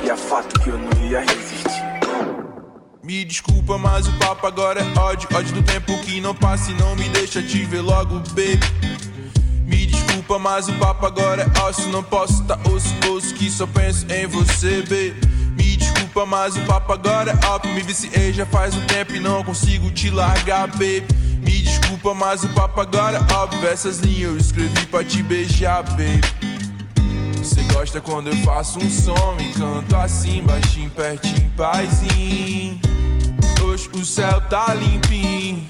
[0.04, 1.63] E a fato que eu não ia resistir.
[3.04, 5.28] Me desculpa, mas o papo agora é ódio.
[5.36, 8.58] Ódio do tempo que não passa e não me deixa te ver logo, baby.
[9.66, 11.90] Me desculpa, mas o papo agora é ócio.
[11.90, 15.16] Não posso tá osso, osso que só penso em você, baby.
[15.58, 17.68] Me desculpa, mas o papo agora é up.
[17.68, 21.06] Me viciei já faz um tempo e não consigo te largar, baby.
[21.46, 23.54] Me desculpa, mas o papo agora é up.
[23.66, 26.53] Essas linhas eu escrevi pra te beijar, baby.
[27.44, 32.80] Você gosta quando eu faço um som e canto assim, baixinho, pertinho, paizinho.
[33.62, 35.62] Hoje o céu tá limpinho.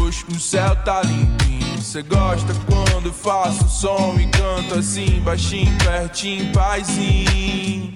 [0.00, 1.76] Hoje o céu tá limpinho.
[1.76, 7.92] Você gosta quando eu faço um som e canto assim, baixinho, pertinho, paizinho.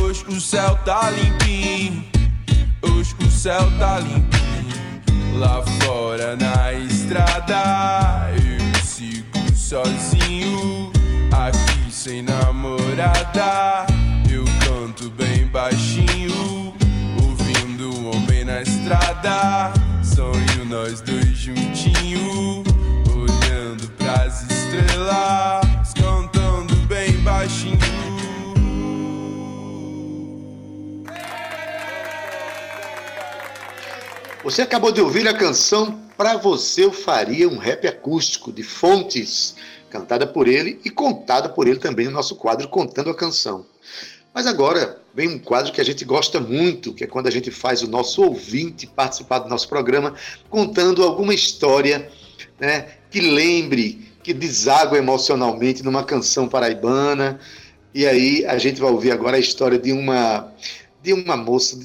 [0.00, 2.04] Hoje o céu tá limpinho.
[2.82, 5.40] Hoje o céu tá limpinho.
[5.40, 10.92] Lá fora na estrada eu sigo sozinho.
[11.32, 11.65] Aqui
[12.06, 13.84] sem namorada.
[14.32, 16.72] Eu canto bem baixinho,
[17.20, 19.72] ouvindo um homem na estrada.
[20.04, 22.62] Sonho nós dois juntinho,
[23.10, 27.76] olhando pras estrelas, cantando bem baixinho.
[34.44, 39.54] Você acabou de ouvir a canção Pra Você Eu Faria um Rap Acústico, de Fontes
[39.90, 43.66] cantada por ele e contada por ele também no nosso quadro Contando a Canção.
[44.34, 47.50] Mas agora vem um quadro que a gente gosta muito, que é quando a gente
[47.50, 50.14] faz o nosso ouvinte participar do nosso programa
[50.50, 52.10] contando alguma história
[52.60, 57.40] né, que lembre, que deságua emocionalmente numa canção paraibana.
[57.94, 60.52] E aí a gente vai ouvir agora a história de uma,
[61.02, 61.78] de uma moça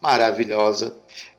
[0.00, 0.94] maravilhosa.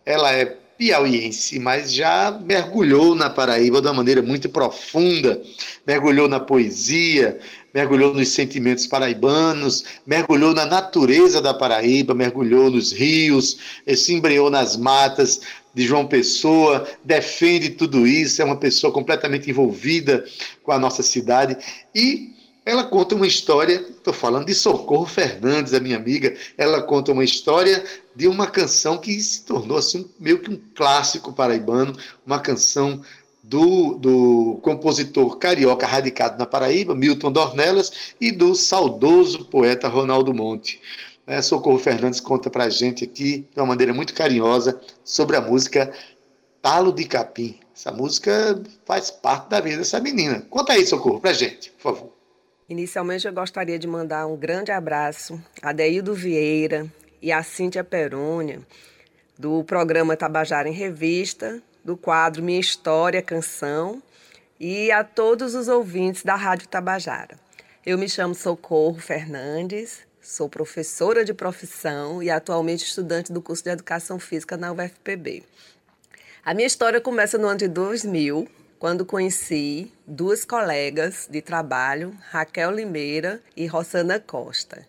[0.05, 5.41] Ela é piauiense, mas já mergulhou na Paraíba de uma maneira muito profunda,
[5.85, 7.37] mergulhou na poesia,
[7.73, 13.57] mergulhou nos sentimentos paraibanos, mergulhou na natureza da Paraíba, mergulhou nos rios,
[13.93, 15.41] se embreou nas matas
[15.73, 20.23] de João Pessoa, defende tudo isso, é uma pessoa completamente envolvida
[20.63, 21.57] com a nossa cidade
[21.93, 27.11] e ela conta uma história, estou falando de Socorro Fernandes, a minha amiga, ela conta
[27.11, 27.83] uma história
[28.15, 33.01] de uma canção que se tornou assim, meio que um clássico paraibano, uma canção
[33.41, 40.79] do, do compositor carioca radicado na Paraíba, Milton Dornelas, e do saudoso poeta Ronaldo Monte.
[41.25, 45.41] É, Socorro Fernandes conta para a gente aqui, de uma maneira muito carinhosa, sobre a
[45.41, 45.91] música
[46.61, 47.59] Talo de Capim.
[47.75, 50.45] Essa música faz parte da vida dessa menina.
[50.49, 52.18] Conta aí, Socorro, para a gente, por favor.
[52.69, 56.85] Inicialmente, eu gostaria de mandar um grande abraço a Deildo Vieira
[57.19, 58.61] e a Cíntia Perônia,
[59.35, 64.03] do programa Tabajara em Revista, do quadro Minha História, Canção,
[64.59, 67.39] e a todos os ouvintes da Rádio Tabajara.
[67.83, 73.71] Eu me chamo Socorro Fernandes, sou professora de profissão e atualmente estudante do curso de
[73.71, 75.41] Educação Física na UFPB.
[76.45, 78.47] A minha história começa no ano de 2000,
[78.79, 84.87] quando conheci duas colegas de trabalho, Raquel Limeira e Rosana Costa.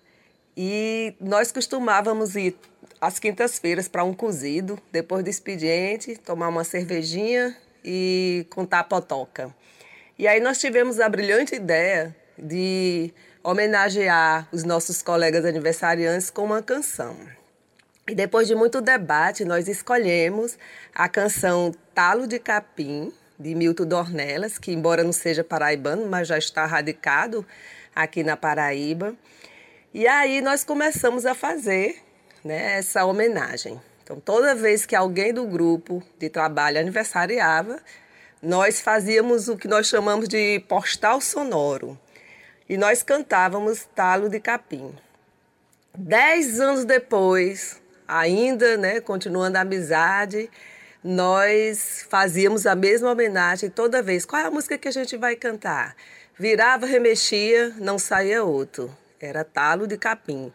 [0.57, 2.57] E nós costumávamos ir
[3.01, 9.53] às quintas-feiras para um cozido, depois do expediente, tomar uma cervejinha e contar a potoca.
[10.17, 13.13] E aí nós tivemos a brilhante ideia de
[13.43, 17.17] homenagear os nossos colegas aniversariantes com uma canção.
[18.07, 20.59] E depois de muito debate, nós escolhemos
[20.95, 26.37] a canção Talo de Capim, de Milton Dornelas, que embora não seja paraibano, mas já
[26.37, 27.45] está radicado
[27.97, 29.15] aqui na Paraíba.
[29.95, 31.97] E aí nós começamos a fazer
[32.45, 33.81] né, essa homenagem.
[34.05, 37.81] Então, toda vez que alguém do grupo de trabalho aniversariava,
[38.43, 41.99] nós fazíamos o que nós chamamos de postal sonoro.
[42.69, 44.95] E nós cantávamos Talo de Capim.
[45.97, 50.51] Dez anos depois, ainda né, continuando a amizade,
[51.03, 54.25] nós fazíamos a mesma homenagem toda vez.
[54.25, 55.97] Qual é a música que a gente vai cantar?
[56.39, 58.95] Virava, remexia, não saía outro.
[59.19, 60.53] Era talo de capim.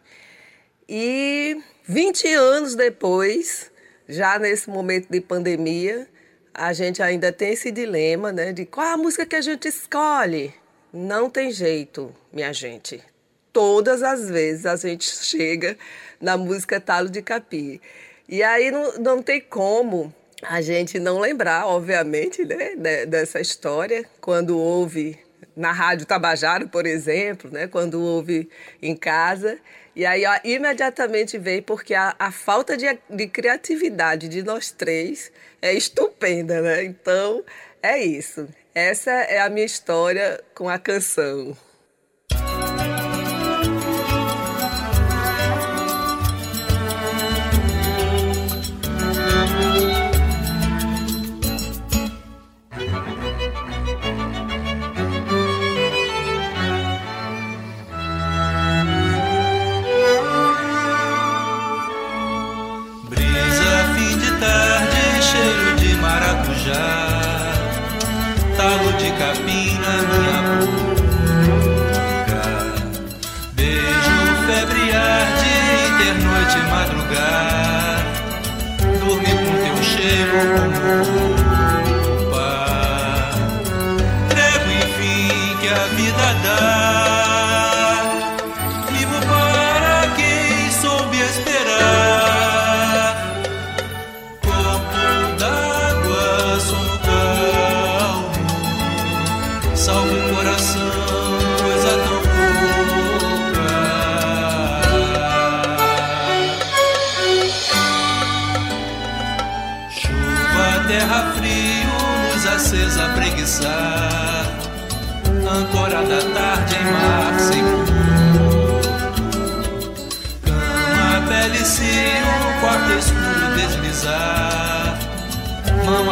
[0.88, 3.70] E 20 anos depois,
[4.08, 6.08] já nesse momento de pandemia,
[6.54, 9.68] a gente ainda tem esse dilema, né, de qual é a música que a gente
[9.68, 10.54] escolhe.
[10.92, 13.02] Não tem jeito, minha gente.
[13.52, 15.76] Todas as vezes a gente chega
[16.20, 17.80] na música Talo de Capim.
[18.28, 24.58] E aí não, não tem como a gente não lembrar, obviamente, né, dessa história, quando
[24.58, 25.18] houve
[25.56, 28.48] na Rádio Tabajara, por exemplo, né, quando houve
[28.82, 29.58] em casa.
[29.94, 35.32] E aí ó, imediatamente veio, porque a, a falta de, de criatividade de nós três
[35.62, 36.84] é estupenda, né?
[36.84, 37.42] Então,
[37.82, 38.46] é isso.
[38.74, 41.56] Essa é a minha história com a canção.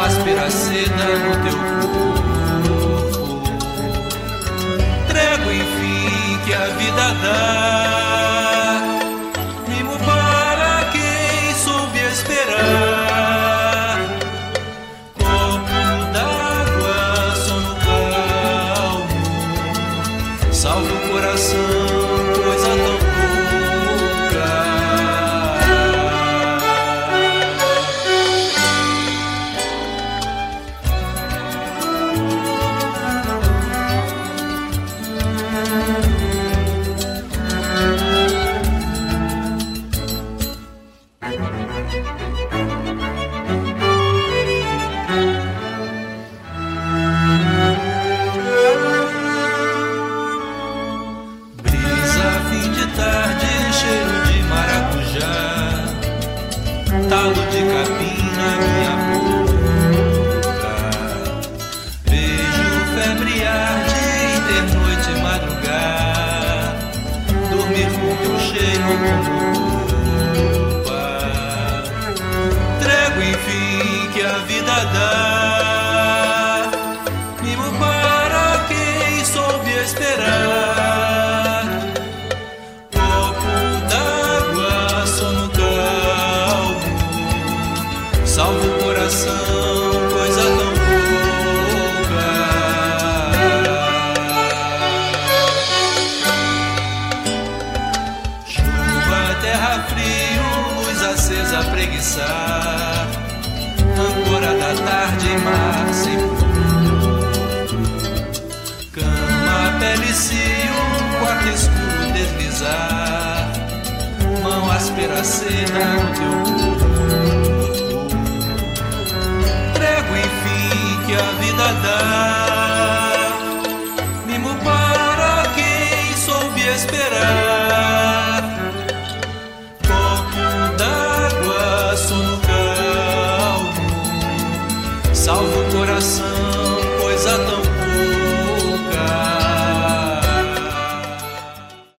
[0.05, 2.15] áspera seda no teu corpo.
[5.07, 7.84] trego enfim, que a vida dá.